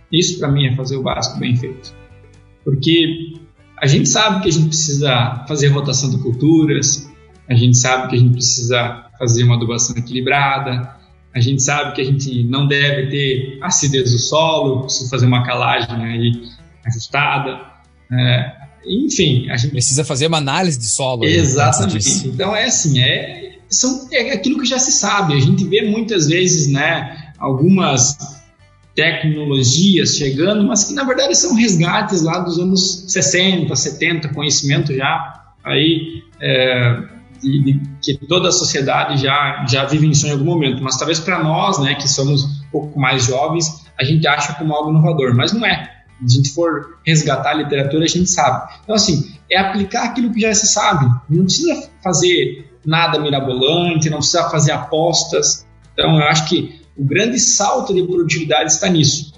[0.09, 1.93] Isso para mim é fazer o básico bem feito.
[2.63, 3.33] Porque
[3.83, 7.05] a gente sabe que a gente precisa fazer rotação de culturas,
[7.49, 10.95] a gente sabe que a gente precisa fazer uma adubação equilibrada,
[11.35, 15.43] a gente sabe que a gente não deve ter acidez do solo, precisa fazer uma
[15.43, 16.31] calagem aí
[16.85, 17.59] ajustada.
[18.09, 18.53] É,
[18.87, 21.25] enfim, a gente precisa fazer uma análise de solo.
[21.25, 22.29] Exatamente.
[22.29, 25.33] Então é assim, é são, é aquilo que já se sabe.
[25.33, 28.17] A gente vê muitas vezes né, algumas
[28.95, 35.43] tecnologias chegando, mas que na verdade são resgates lá dos anos 60, 70, conhecimento já
[35.63, 37.03] aí é,
[37.41, 40.83] de, de, que toda a sociedade já, já vive isso em algum momento.
[40.83, 44.73] Mas talvez para nós, né, que somos um pouco mais jovens, a gente acha como
[44.73, 45.91] algo inovador, mas não é.
[46.25, 48.73] Se a gente for resgatar a literatura, a gente sabe.
[48.83, 51.05] Então, assim, é aplicar aquilo que já se sabe.
[51.29, 55.65] Não precisa fazer nada mirabolante, não precisa fazer apostas.
[55.93, 59.33] Então, eu acho que o grande salto de produtividade está nisso.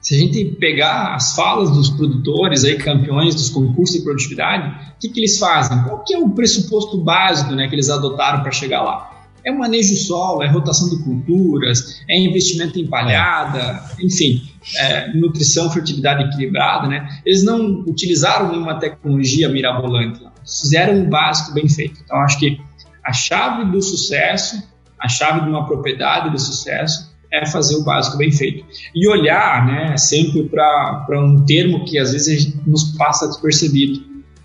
[0.00, 4.98] Se a gente pegar as falas dos produtores, aí, campeões dos concursos de produtividade, o
[5.00, 5.82] que, que eles fazem?
[5.82, 9.12] Qual que é o pressuposto básico né, que eles adotaram para chegar lá?
[9.44, 14.42] É manejo solo, é rotação de culturas, é investimento em palhada, enfim,
[14.76, 17.20] é, nutrição, fertilidade equilibrada, né?
[17.24, 22.00] Eles não utilizaram nenhuma tecnologia mirabolante, fizeram um básico bem feito.
[22.04, 22.60] Então, acho que
[23.04, 24.60] a chave do sucesso
[24.98, 28.64] a chave de uma propriedade de sucesso é fazer o básico bem feito.
[28.94, 34.00] E olhar né, sempre para um termo que às vezes nos passa despercebido.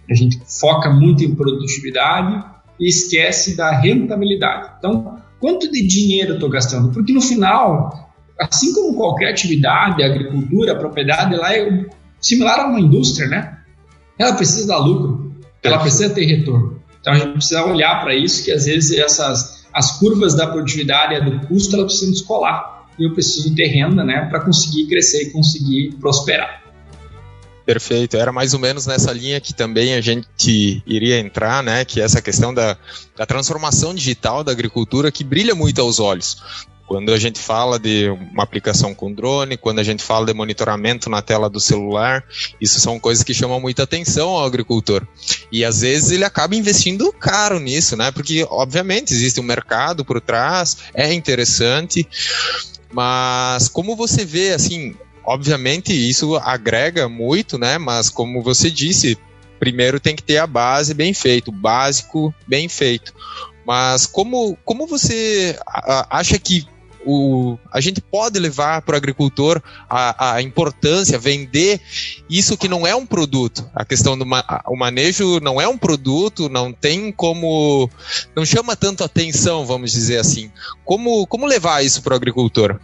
[0.09, 2.43] A gente foca muito em produtividade
[2.79, 4.71] e esquece da rentabilidade.
[4.77, 6.91] Então, quanto de dinheiro eu estou gastando?
[6.91, 11.85] Porque no final, assim como qualquer atividade, agricultura, propriedade, ela é
[12.19, 13.57] similar a uma indústria, né?
[14.17, 15.33] Ela precisa dar lucro,
[15.63, 16.81] ela precisa ter retorno.
[16.99, 21.15] Então a gente precisa olhar para isso, que às vezes essas as curvas da produtividade
[21.15, 22.88] e do custo elas precisam descolar.
[22.99, 26.62] E eu preciso ter renda né, para conseguir crescer e conseguir prosperar.
[27.65, 31.86] Perfeito, era mais ou menos nessa linha que também a gente iria entrar, né?
[31.86, 32.75] Que é essa questão da,
[33.15, 36.65] da transformação digital da agricultura que brilha muito aos olhos.
[36.91, 41.10] Quando a gente fala de uma aplicação com drone, quando a gente fala de monitoramento
[41.10, 42.21] na tela do celular,
[42.60, 45.08] isso são coisas que chamam muita atenção ao agricultor.
[45.49, 48.12] E às vezes ele acaba investindo caro nisso, né?
[48.12, 52.06] Porque, obviamente, existe um mercado por trás, é interessante,
[52.91, 57.77] mas como você vê, assim, obviamente isso agrega muito, né?
[57.77, 59.17] Mas como você disse,
[59.58, 63.13] primeiro tem que ter a base bem feito, o básico bem feito.
[63.65, 65.58] Mas como, como você
[66.10, 66.67] acha que
[67.05, 71.79] o, a gente pode levar para o agricultor a, a, importância, vender
[72.29, 73.69] isso que não é um produto.
[73.73, 77.89] A questão do ma, o manejo não é um produto, não tem como.
[78.35, 80.51] não chama tanto atenção, vamos dizer assim.
[80.83, 82.79] Como, como levar isso para o agricultor?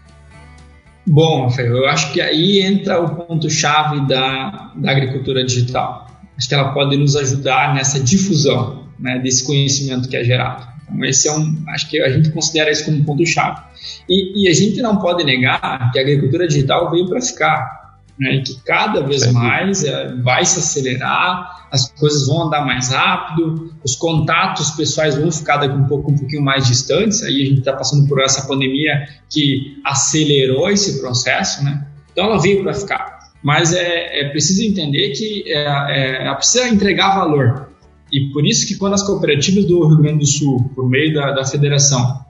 [1.06, 6.08] Bom, eu acho que aí entra o ponto-chave da, da agricultura digital.
[6.38, 10.77] Acho que ela pode nos ajudar nessa difusão né, desse conhecimento que é gerado.
[10.90, 13.62] Então, esse é um, acho que a gente considera isso como um ponto-chave.
[14.10, 18.36] E, e, a gente não pode negar que a agricultura digital veio para ficar, né,
[18.36, 23.74] e que cada vez mais é, vai se acelerar, as coisas vão andar mais rápido,
[23.84, 27.22] os contatos pessoais vão ficar daqui um pouco um pouquinho mais distantes.
[27.24, 31.86] Aí a gente está passando por essa pandemia que acelerou esse processo, né?
[32.12, 33.18] Então ela veio para ficar.
[33.44, 37.67] Mas é, é, preciso entender que é, é, ela precisa entregar valor.
[38.12, 41.32] E por isso que quando as cooperativas do Rio Grande do Sul, por meio da,
[41.32, 42.26] da federação,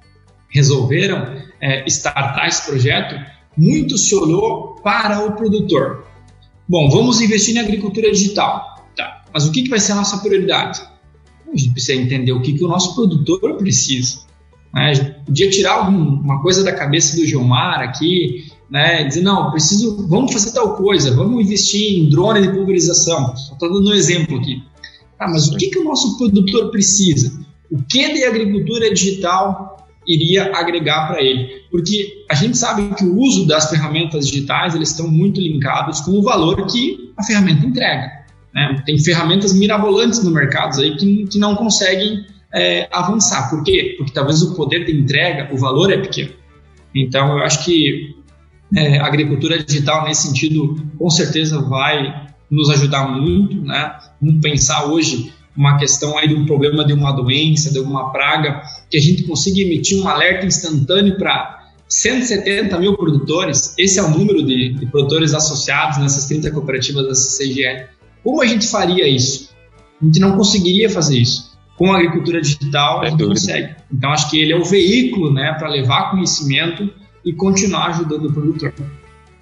[0.50, 3.16] resolveram é, startar esse projeto,
[3.56, 6.06] muito se olhou para o produtor.
[6.68, 8.86] Bom, vamos investir em agricultura digital.
[8.96, 10.82] Tá, mas o que, que vai ser a nossa prioridade?
[11.52, 14.20] A gente precisa entender o que, que o nosso produtor precisa.
[14.74, 14.94] Né?
[15.26, 19.06] Podia tirar alguma coisa da cabeça do Gilmar aqui, né?
[19.06, 23.34] dizer, não, preciso, vamos fazer tal coisa, vamos investir em drone de pulverização.
[23.34, 24.62] Estou dando um exemplo aqui.
[25.20, 27.40] Ah, mas o que, que o nosso produtor precisa?
[27.72, 31.64] O que de agricultura digital iria agregar para ele?
[31.70, 36.12] Porque a gente sabe que o uso das ferramentas digitais eles estão muito linkados com
[36.12, 38.12] o valor que a ferramenta entrega.
[38.54, 38.82] Né?
[38.86, 43.50] Tem ferramentas mirabolantes no mercado aí que, que não conseguem é, avançar.
[43.50, 43.96] Por quê?
[43.98, 46.32] Porque talvez o poder de entrega, o valor é pequeno.
[46.96, 48.16] Então, eu acho que
[48.76, 53.98] é, a agricultura digital, nesse sentido, com certeza vai nos ajudar muito, né?
[54.22, 58.62] Vamos pensar hoje uma questão aí de um problema de uma doença, de uma praga,
[58.90, 61.58] que a gente consiga emitir um alerta instantâneo para
[61.90, 67.16] 170 mil produtores, esse é o número de, de, produtores associados nessas 30 cooperativas da
[67.16, 67.88] CCGL.
[68.24, 69.50] Como a gente faria isso?
[70.02, 71.58] A gente não conseguiria fazer isso.
[71.78, 73.76] Com a agricultura digital, a gente consegue.
[73.92, 76.90] Então, acho que ele é o veículo né, para levar conhecimento
[77.24, 78.74] e continuar ajudando o produtor.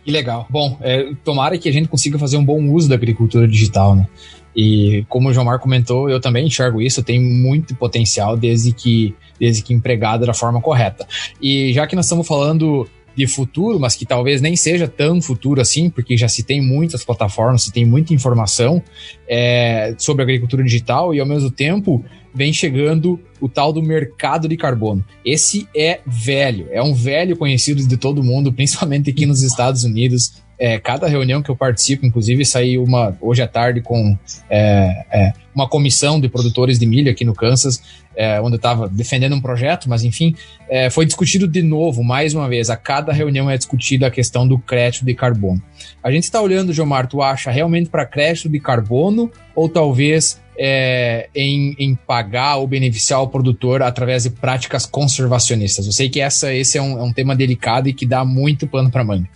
[0.06, 0.45] Que legal.
[0.51, 4.08] Bom, é, tomara que a gente consiga fazer um bom uso da agricultura digital, né?
[4.56, 9.16] E como o João Mar comentou, eu também enxergo isso, tem muito potencial desde que,
[9.39, 11.08] desde que empregada da forma correta.
[11.41, 15.61] E já que nós estamos falando de futuro, mas que talvez nem seja tão futuro
[15.61, 18.82] assim, porque já se tem muitas plataformas, se tem muita informação
[19.28, 22.03] é, sobre agricultura digital e ao mesmo tempo
[22.34, 25.03] vem chegando o tal do mercado de carbono.
[25.24, 30.43] Esse é velho, é um velho conhecido de todo mundo, principalmente aqui nos Estados Unidos.
[30.57, 34.18] É, cada reunião que eu participo, inclusive saí uma hoje à tarde com
[34.49, 37.82] é, é, uma comissão de produtores de milho aqui no Kansas,
[38.16, 40.36] é, onde eu estava defendendo um projeto, mas enfim,
[40.70, 42.70] é, foi discutido de novo, mais uma vez.
[42.70, 45.61] A cada reunião é discutida a questão do crédito de carbono.
[46.03, 51.30] A gente está olhando, Gilmar, tu acha realmente para crédito de carbono ou talvez é,
[51.36, 55.86] em, em, pagar ou beneficiar o produtor através de práticas conservacionistas?
[55.86, 58.68] Eu sei que essa, esse é um, é um tema delicado e que dá muito
[58.68, 59.30] pano para manga.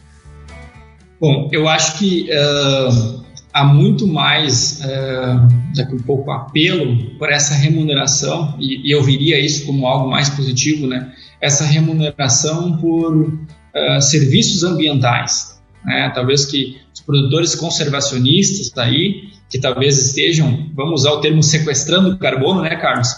[1.20, 7.54] Bom, eu acho que uh, há muito mais, uh, daqui um pouco, apelo por essa
[7.54, 11.12] remuneração, e, e, eu viria isso como algo mais positivo, né?
[11.42, 15.60] Essa remuneração por uh, serviços ambientais.
[15.84, 16.12] Né?
[16.14, 22.62] Talvez que os produtores conservacionistas aí, que talvez estejam, vamos usar o termo sequestrando carbono,
[22.62, 23.10] né, Carlos?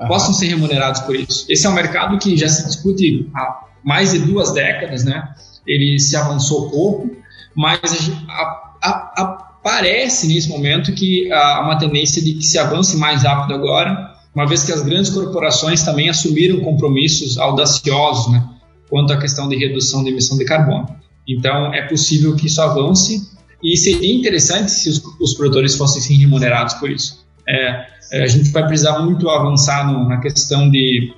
[0.00, 0.08] Uhum.
[0.08, 1.46] Possam ser remunerados por isso.
[1.48, 5.28] Esse é um mercado que já se discute há mais de duas décadas, né?
[5.66, 7.10] Ele se avançou pouco,
[7.54, 9.37] mas a, a, a,
[9.68, 14.46] parece nesse momento que há uma tendência de que se avance mais rápido agora, uma
[14.46, 18.48] vez que as grandes corporações também assumiram compromissos audaciosos né,
[18.88, 20.88] quanto à questão de redução de emissão de carbono.
[21.28, 23.28] Então, é possível que isso avance
[23.62, 27.26] e seria interessante se os, os produtores fossem sim remunerados por isso.
[27.46, 31.12] É, é, a gente vai precisar muito avançar no, na questão de,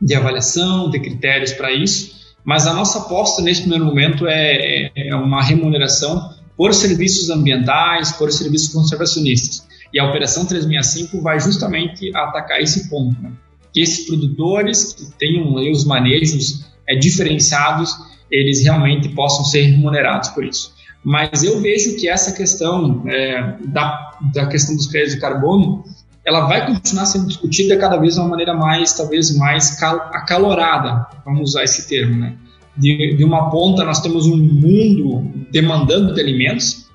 [0.00, 2.10] de avaliação, de critérios para isso,
[2.42, 8.12] mas a nossa aposta nesse primeiro momento é, é, é uma remuneração por serviços ambientais,
[8.12, 9.66] por serviços conservacionistas.
[9.92, 13.32] E a Operação 365 vai justamente atacar esse ponto, né?
[13.72, 17.90] que esses produtores que tenham os manejos é, diferenciados,
[18.30, 20.72] eles realmente possam ser remunerados por isso.
[21.02, 25.84] Mas eu vejo que essa questão é, da, da questão dos créditos de carbono,
[26.24, 31.50] ela vai continuar sendo discutida cada vez de uma maneira mais, talvez mais acalorada, vamos
[31.50, 32.36] usar esse termo, né?
[32.76, 36.88] De, de uma ponta nós temos um mundo demandando de alimentos,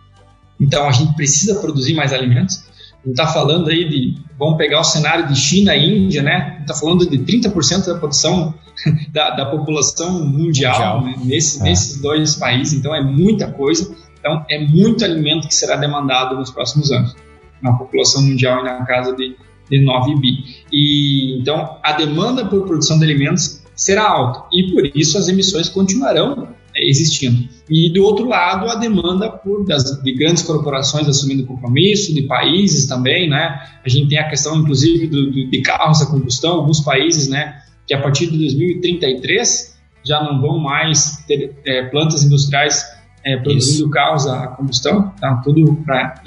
[0.59, 2.65] então a gente precisa produzir mais alimentos.
[2.93, 6.57] A gente está falando aí de, vamos pegar o cenário de China e Índia, né?
[6.61, 8.53] está falando de 30% da produção
[9.13, 11.03] da, da população mundial, mundial.
[11.03, 11.15] Né?
[11.23, 11.63] Nesse, é.
[11.63, 13.95] nesses dois países, então é muita coisa.
[14.19, 17.15] Então é muito alimento que será demandado nos próximos anos
[17.61, 19.35] na população mundial e na casa de,
[19.69, 20.63] de 9 bi.
[20.71, 25.69] E, então, a demanda por produção de alimentos será alta e, por isso, as emissões
[25.69, 27.47] continuarão é, existindo.
[27.69, 32.87] E, do outro lado, a demanda por, das, de grandes corporações assumindo compromisso, de países
[32.87, 33.61] também, né?
[33.85, 37.61] A gente tem a questão, inclusive, do, do, de carros a combustão, alguns países, né,
[37.85, 42.83] que a partir de 2033 já não vão mais ter é, plantas industriais
[43.23, 43.89] é, produzindo Isso.
[43.89, 45.41] carros a combustão, tá?
[45.43, 46.21] Tudo para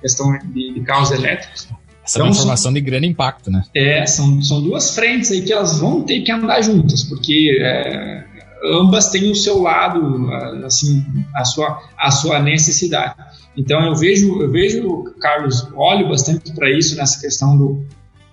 [0.00, 1.68] questão de, de carros elétricos.
[2.10, 3.62] Essa então, é uma informação são, de grande impacto, né?
[3.72, 8.24] É, são, são duas frentes aí que elas vão ter que andar juntas, porque é,
[8.64, 10.28] ambas têm o seu lado,
[10.64, 11.04] assim,
[11.36, 13.14] a sua, a sua necessidade.
[13.56, 17.84] Então eu vejo, eu vejo, Carlos, olho bastante para isso nessa questão do,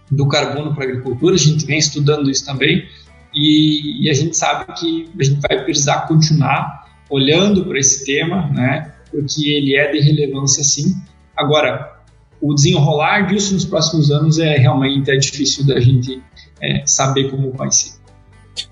[0.10, 1.36] do carbono para a agricultura.
[1.36, 2.84] A gente vem estudando isso também
[3.32, 8.48] e, e, a gente sabe que a gente vai precisar continuar olhando para esse tema,
[8.48, 8.92] né?
[9.12, 10.96] Porque ele é de relevância sim
[11.38, 11.97] Agora,
[12.42, 16.22] o desenrolar disso nos próximos anos é realmente é difícil da gente
[16.62, 17.98] é, saber como vai ser.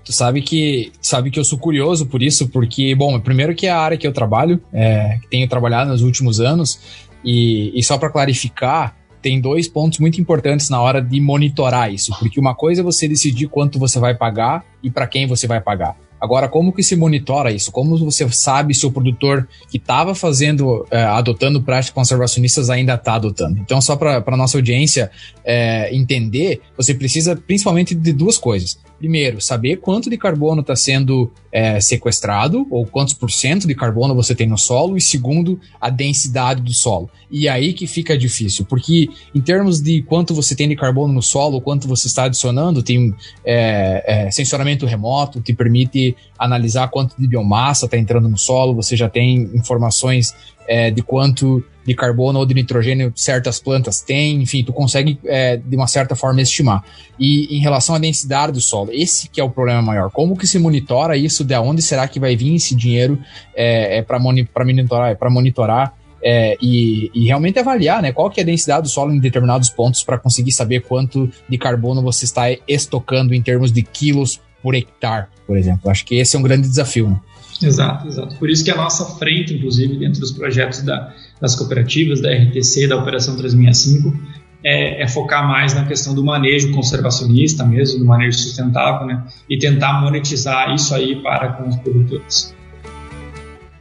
[0.04, 3.70] Tu sabe que sabe que eu sou curioso por isso, porque, bom, primeiro que é
[3.70, 6.80] a área que eu trabalho, é, que tenho trabalhado nos últimos anos,
[7.24, 12.16] e, e só para clarificar, tem dois pontos muito importantes na hora de monitorar isso,
[12.18, 15.60] porque uma coisa é você decidir quanto você vai pagar e para quem você vai
[15.60, 15.96] pagar.
[16.20, 17.70] Agora, como que se monitora isso?
[17.70, 23.14] Como você sabe se o produtor que estava fazendo, é, adotando práticas conservacionistas ainda está
[23.14, 23.58] adotando?
[23.60, 25.10] Então, só para a nossa audiência
[25.44, 28.78] é, entender, você precisa principalmente de duas coisas.
[28.98, 34.14] Primeiro, saber quanto de carbono está sendo é, sequestrado, ou quantos por cento de carbono
[34.14, 37.10] você tem no solo, e segundo, a densidade do solo.
[37.30, 41.22] E aí que fica difícil, porque em termos de quanto você tem de carbono no
[41.22, 47.26] solo, quanto você está adicionando, tem é, é, sensoramento remoto, que permite analisar quanto de
[47.26, 50.34] biomassa está entrando no solo, você já tem informações
[50.66, 55.56] é, de quanto de carbono ou de nitrogênio certas plantas têm, enfim, tu consegue é,
[55.56, 56.84] de uma certa forma estimar.
[57.18, 60.10] E em relação à densidade do solo, esse que é o problema maior.
[60.10, 61.44] Como que se monitora isso?
[61.44, 63.18] De onde será que vai vir esse dinheiro
[63.54, 68.40] é, é para moni monitorar, para monitorar é, e, e, realmente avaliar né, qual que
[68.40, 72.24] é a densidade do solo em determinados pontos para conseguir saber quanto de carbono você
[72.24, 75.88] está estocando em termos de quilos por hectare, por exemplo.
[75.88, 77.10] Acho que esse é um grande desafio.
[77.10, 77.20] Né?
[77.62, 78.36] Exato, exato.
[78.36, 82.86] Por isso que a nossa frente, inclusive, dentro dos projetos da, das cooperativas, da RTC,
[82.88, 84.16] da Operação 365,
[84.64, 89.24] é, é, focar mais na questão do manejo conservacionista mesmo, do manejo sustentável, né?
[89.48, 92.54] E tentar monetizar isso aí para com os produtores.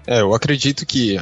[0.08, 1.20] É, eu acredito que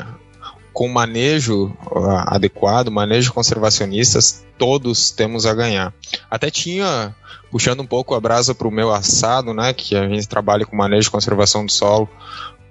[0.73, 4.19] com manejo uh, adequado, manejo conservacionista,
[4.57, 5.93] todos temos a ganhar.
[6.29, 7.15] Até tinha,
[7.51, 10.75] puxando um pouco a brasa para o meu assado, né, que a gente trabalha com
[10.75, 12.09] manejo e conservação do solo,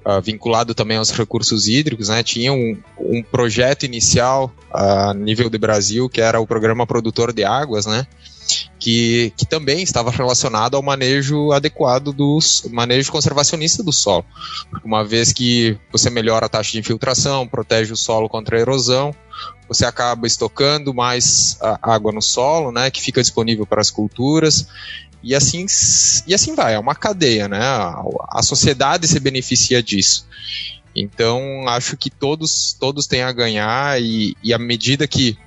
[0.05, 5.48] uh, vinculado também aos recursos hídricos, né, tinha um, um projeto inicial a uh, nível
[5.48, 8.07] de Brasil, que era o Programa Produtor de Águas, né,
[8.78, 14.24] que, que também estava relacionado ao manejo adequado dos manejo conservacionista do solo.
[14.84, 19.14] Uma vez que você melhora a taxa de infiltração, protege o solo contra a erosão,
[19.68, 24.66] você acaba estocando mais água no solo, né, que fica disponível para as culturas,
[25.23, 25.66] e assim,
[26.27, 27.61] e assim vai, é uma cadeia, né?
[27.61, 30.27] A, a sociedade se beneficia disso.
[30.95, 35.39] Então, acho que todos, todos têm a ganhar, e, e à medida que,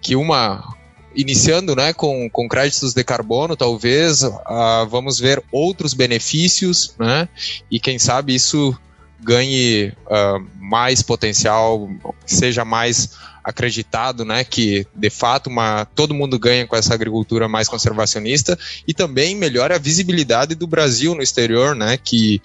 [0.00, 0.76] que uma
[1.14, 7.28] iniciando né, com, com créditos de carbono, talvez uh, vamos ver outros benefícios, né,
[7.70, 8.74] e quem sabe isso
[9.20, 11.88] ganhe uh, mais potencial,
[12.26, 13.10] seja mais
[13.44, 18.94] acreditado, né, que de fato uma, todo mundo ganha com essa agricultura mais conservacionista e
[18.94, 22.40] também melhora a visibilidade do Brasil no exterior, né, que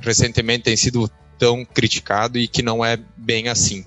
[0.00, 3.84] recentemente tem sido tão criticado e que não é bem assim.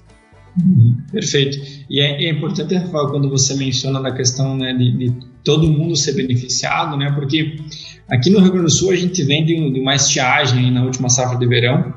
[0.58, 1.58] Uhum, perfeito.
[1.90, 5.14] E é, é, importante, Rafael, quando você menciona na questão né, de, de,
[5.44, 7.60] todo mundo ser beneficiado, né, porque
[8.10, 11.10] aqui no Rio Grande do Sul a gente vem de, de uma estiagem na última
[11.10, 11.94] safra de verão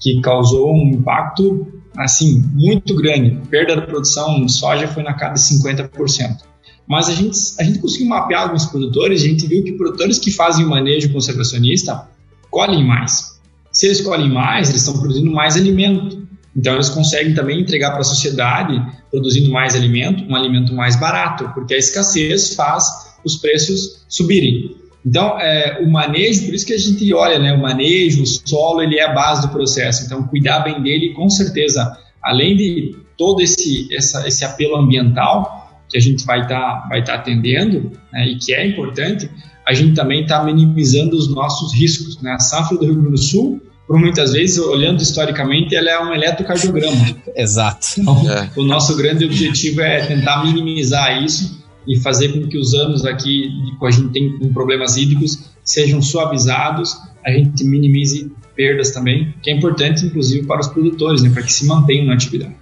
[0.00, 3.38] que causou um impacto assim muito grande.
[3.42, 6.38] A perda da produção de soja foi na casa de 50%.
[6.86, 10.30] Mas a gente, a gente conseguiu mapear alguns produtores, a gente viu que produtores que
[10.30, 12.08] fazem o manejo conservacionista
[12.50, 13.40] colhem mais.
[13.72, 16.22] Se eles colhem mais, eles estão produzindo mais alimento.
[16.56, 18.80] Então, eles conseguem também entregar para a sociedade,
[19.10, 22.84] produzindo mais alimento, um alimento mais barato, porque a escassez faz
[23.24, 24.76] os preços subirem.
[25.04, 28.82] Então, é, o manejo, por isso que a gente olha, né, o manejo, o solo,
[28.82, 30.04] ele é a base do processo.
[30.06, 35.98] Então, cuidar bem dele, com certeza, além de todo esse, essa, esse apelo ambiental que
[35.98, 39.30] a gente vai estar tá, vai tá atendendo, né, e que é importante,
[39.66, 42.20] a gente também está minimizando os nossos riscos.
[42.22, 42.32] Né?
[42.32, 46.14] A safra do Rio Grande do Sul por muitas vezes, olhando historicamente, ela é um
[46.14, 47.16] eletrocardiograma.
[47.36, 47.86] Exato.
[47.98, 48.50] Então, é.
[48.56, 53.50] o nosso grande objetivo é tentar minimizar isso e fazer com que os anos aqui
[53.78, 59.50] que a gente tem com problemas hídricos sejam suavizados, a gente minimize perdas também, que
[59.50, 62.54] é importante inclusive para os produtores, né, para que se mantenham na atividade.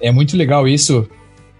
[0.00, 1.08] É muito legal isso,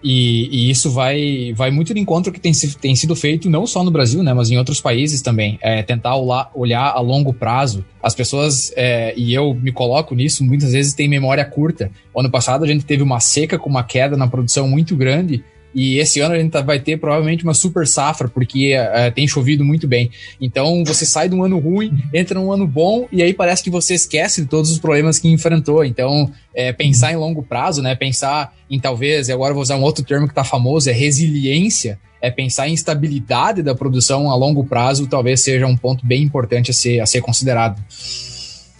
[0.02, 3.82] e, e, isso vai, vai muito de encontro que tem, tem sido feito não só
[3.82, 5.58] no Brasil, né, mas em outros países também.
[5.60, 7.84] É tentar olhar, olhar a longo prazo.
[8.02, 11.90] As pessoas, é, e eu me coloco nisso, muitas vezes têm memória curta.
[12.16, 15.42] Ano passado a gente teve uma seca com uma queda na produção muito grande
[15.78, 19.28] e esse ano a gente tá, vai ter provavelmente uma super safra, porque uh, tem
[19.28, 20.10] chovido muito bem.
[20.40, 23.70] Então você sai de um ano ruim, entra num ano bom, e aí parece que
[23.70, 25.84] você esquece de todos os problemas que enfrentou.
[25.84, 27.94] Então, é, pensar em longo prazo, né?
[27.94, 32.00] Pensar em talvez, e agora vou usar um outro termo que está famoso, é resiliência.
[32.20, 36.72] É pensar em estabilidade da produção a longo prazo, talvez seja um ponto bem importante
[36.72, 37.80] a ser, a ser considerado.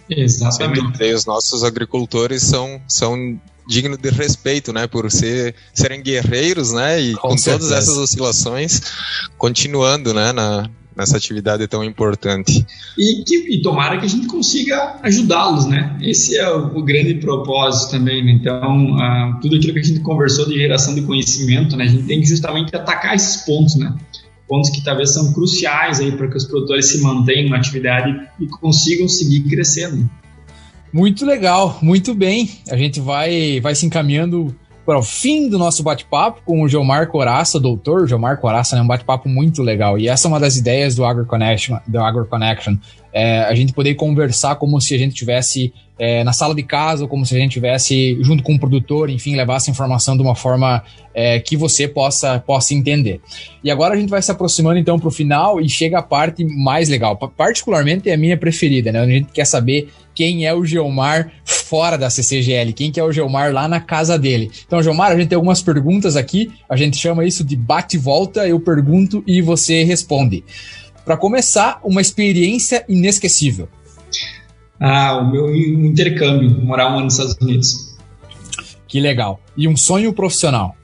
[0.09, 1.01] Exatamente.
[1.01, 3.39] E os nossos agricultores são, são
[3.69, 8.81] digno de respeito, né, por ser, serem guerreiros, né, e com, com todas essas oscilações,
[9.37, 10.67] continuando, né, na,
[10.97, 12.65] nessa atividade tão importante.
[12.97, 15.97] E, que, e tomara que a gente consiga ajudá-los, né?
[16.01, 18.25] Esse é o, o grande propósito também.
[18.25, 18.33] Né?
[18.33, 21.85] Então, uh, tudo aquilo que a gente conversou de geração de conhecimento, né?
[21.85, 23.95] A gente tem que justamente atacar esses pontos, né?
[24.45, 28.47] Pontos que talvez são cruciais aí para que os produtores se mantenham na atividade e
[28.47, 30.09] consigam seguir crescendo.
[30.91, 32.49] Muito legal, muito bem.
[32.69, 37.07] A gente vai, vai se encaminhando para o fim do nosso bate-papo com o Geomar
[37.09, 38.81] Coraça, doutor Geomar Coraça, né?
[38.81, 39.99] Um bate-papo muito legal.
[39.99, 42.75] E essa é uma das ideias do Agro Connection, do Agro Connection.
[43.11, 47.05] É, a gente poder conversar como se a gente tivesse é, na sala de casa,
[47.05, 50.33] como se a gente tivesse junto com o produtor, enfim, levar essa informação de uma
[50.33, 50.81] forma
[51.13, 53.19] é, que você possa, possa entender.
[53.61, 56.45] E agora a gente vai se aproximando então para o final e chega a parte
[56.45, 59.01] mais legal, particularmente é a minha preferida, né?
[59.01, 63.11] A gente quer saber quem é o Geomar fora da CCGL, quem que é o
[63.11, 64.49] Geomar lá na casa dele.
[64.65, 68.59] Então, Geomar, a gente tem algumas perguntas aqui, a gente chama isso de bate-volta, eu
[68.59, 70.43] pergunto e você responde.
[71.09, 73.67] Para começar, uma experiência inesquecível.
[74.79, 77.97] Ah, o meu intercâmbio, morar um ano nos Estados Unidos.
[78.87, 79.41] Que legal.
[79.57, 80.75] E um sonho profissional?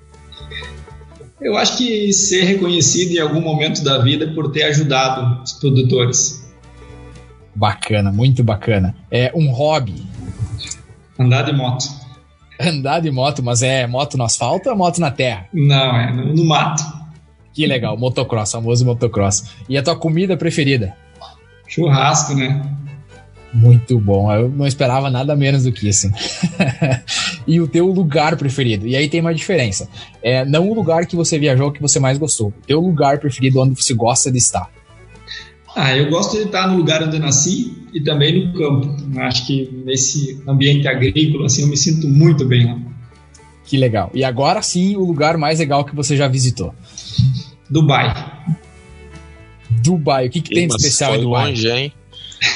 [1.39, 6.51] Eu acho que ser reconhecido em algum momento da vida por ter ajudado os produtores.
[7.53, 8.95] Bacana, muito bacana.
[9.11, 10.07] É um hobby.
[11.19, 11.85] Andar de moto.
[12.59, 15.47] Andar de moto, mas é moto no asfalto ou moto na terra?
[15.53, 16.94] Não, é no, no mato.
[17.55, 19.45] Que legal, motocross, famoso motocross.
[19.69, 20.93] E a tua comida preferida?
[21.65, 22.69] Churrasco, né?
[23.53, 26.11] Muito bom, eu não esperava nada menos do que isso.
[27.47, 28.85] e o teu lugar preferido?
[28.85, 29.87] E aí tem uma diferença.
[30.21, 32.49] É, não o lugar que você viajou que você mais gostou.
[32.49, 34.69] O teu lugar preferido onde você gosta de estar.
[35.73, 38.93] Ah, eu gosto de estar no lugar onde eu nasci e também no campo.
[39.21, 42.77] Acho que nesse ambiente agrícola, assim, eu me sinto muito bem lá.
[43.65, 44.11] Que legal.
[44.13, 46.73] E agora sim, o lugar mais legal que você já visitou?
[47.69, 48.13] Dubai.
[49.83, 51.49] Dubai, o que, que tem de especial em Dubai?
[51.49, 51.93] Longe, hein?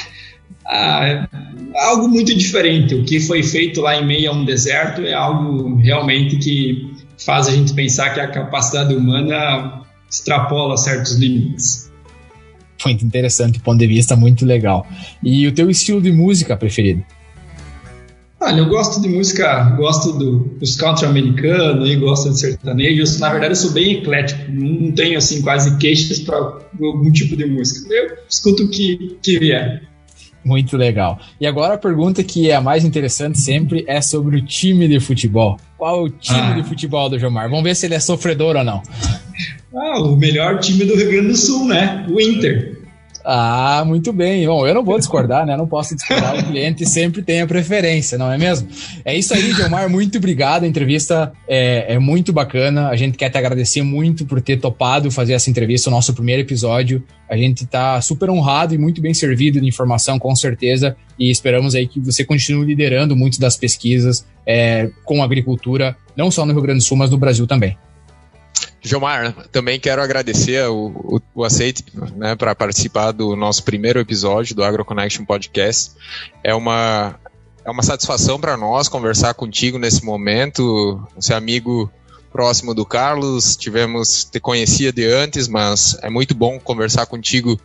[0.66, 1.28] ah,
[1.74, 2.94] é algo muito diferente.
[2.94, 6.94] O que foi feito lá em meio a um deserto é algo realmente que
[7.24, 11.90] faz a gente pensar que a capacidade humana extrapola certos limites
[12.84, 14.86] muito interessante, ponto de vista muito legal.
[15.22, 17.04] E o teu estilo de música preferido?
[18.42, 23.02] Olha, eu gosto de música, gosto do, dos country americano e gosto de sertanejo.
[23.02, 27.36] Eu, na verdade, eu sou bem eclético, não tenho assim quase queixas para algum tipo
[27.36, 27.92] de música.
[27.92, 29.82] Eu escuto o que, que vier.
[30.42, 31.18] Muito legal.
[31.38, 34.98] E agora a pergunta que é a mais interessante sempre é sobre o time de
[34.98, 35.58] futebol.
[35.76, 36.52] Qual é o time ah.
[36.52, 37.50] de futebol do Jomar?
[37.50, 38.82] Vamos ver se ele é sofredor ou não.
[39.74, 42.06] Ah, o melhor time do Rio Grande do Sul, né?
[42.08, 42.79] O Inter.
[43.24, 44.46] Ah, muito bem.
[44.46, 45.56] Bom, eu não vou discordar, né?
[45.56, 46.38] Não posso discordar.
[46.38, 48.68] O cliente sempre tem a preferência, não é mesmo?
[49.04, 49.88] É isso aí, Gilmar.
[49.90, 50.64] Muito obrigado.
[50.64, 52.88] A entrevista é, é, muito bacana.
[52.88, 56.42] A gente quer te agradecer muito por ter topado fazer essa entrevista, o nosso primeiro
[56.42, 57.02] episódio.
[57.28, 60.96] A gente está super honrado e muito bem servido de informação, com certeza.
[61.18, 66.44] E esperamos aí que você continue liderando muito das pesquisas é, com agricultura, não só
[66.46, 67.76] no Rio Grande do Sul, mas no Brasil também.
[68.82, 71.84] Jomar, também quero agradecer o, o, o aceite
[72.16, 75.92] né, para participar do nosso primeiro episódio do AgroConnection Podcast.
[76.42, 77.18] É uma,
[77.64, 81.02] é uma satisfação para nós conversar contigo nesse momento.
[81.14, 81.90] Você é amigo
[82.32, 87.60] próximo do Carlos, tivemos, te conhecia de antes, mas é muito bom conversar contigo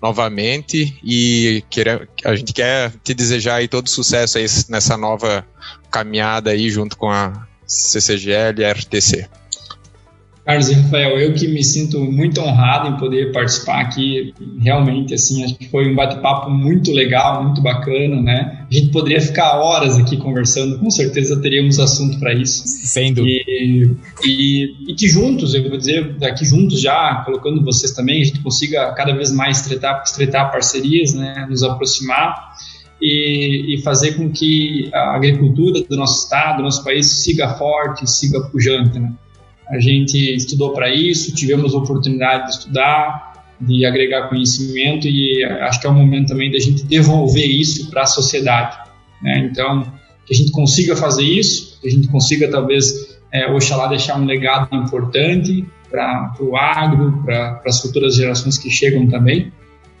[0.00, 5.44] novamente e querer, a gente quer te desejar aí todo sucesso aí nessa nova
[5.90, 9.28] caminhada aí junto com a CCGL e a RTC.
[10.46, 14.32] Carlos e Rafael, eu que me sinto muito honrado em poder participar aqui.
[14.60, 18.64] Realmente, assim, acho que foi um bate-papo muito legal, muito bacana, né?
[18.70, 22.62] A gente poderia ficar horas aqui conversando, com certeza teríamos assunto para isso.
[22.64, 23.42] Sem dúvida.
[23.48, 23.90] E,
[24.24, 28.38] e, e, que juntos, eu vou dizer, daqui juntos já, colocando vocês também, a gente
[28.40, 31.44] consiga cada vez mais estreitar, estreitar parcerias, né?
[31.50, 32.54] Nos aproximar.
[33.02, 38.08] E, e, fazer com que a agricultura do nosso estado, do nosso país, siga forte,
[38.08, 39.12] siga pujante, né?
[39.68, 45.80] A gente estudou para isso, tivemos a oportunidade de estudar, de agregar conhecimento e acho
[45.80, 48.76] que é o momento também da gente devolver isso para a sociedade.
[49.22, 49.48] Né?
[49.50, 49.92] Então,
[50.24, 54.24] que a gente consiga fazer isso, que a gente consiga talvez, é, oxalá, deixar um
[54.24, 59.52] legado importante para o agro, para as futuras gerações que chegam também.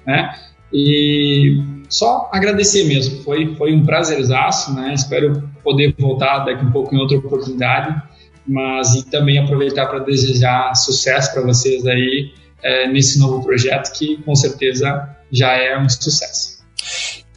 [0.06, 0.32] Né?
[0.72, 4.92] E só agradecer mesmo, foi, foi um prazerzaço, né?
[4.94, 8.02] espero poder voltar daqui um pouco em outra oportunidade
[8.46, 12.32] mas e também aproveitar para desejar sucesso para vocês aí
[12.62, 16.56] é, nesse novo projeto que com certeza já é um sucesso.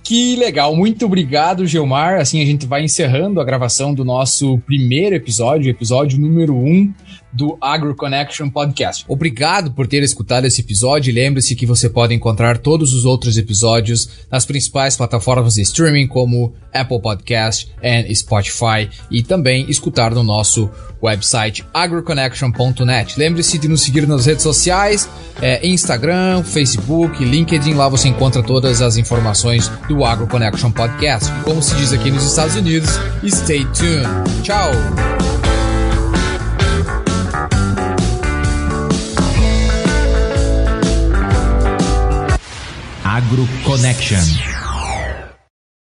[0.10, 2.20] Que legal, muito obrigado, Gilmar.
[2.20, 6.66] Assim a gente vai encerrando a gravação do nosso primeiro episódio, episódio número 1.
[6.66, 6.94] Um
[7.32, 9.06] do Agro Connection Podcast.
[9.08, 13.38] Obrigado por ter escutado esse episódio e lembre-se que você pode encontrar todos os outros
[13.38, 20.24] episódios nas principais plataformas de streaming como Apple Podcast e Spotify e também escutar no
[20.24, 20.70] nosso
[21.02, 23.18] website agroconnection.net.
[23.18, 25.08] Lembre-se de nos seguir nas redes sociais,
[25.42, 31.32] é, Instagram, Facebook, LinkedIn, lá você encontra todas as informações do Agro Connection Podcast.
[31.44, 34.44] Como se diz aqui nos Estados Unidos, stay tuned.
[34.44, 35.39] Tchau!
[43.10, 44.59] Agro Connection.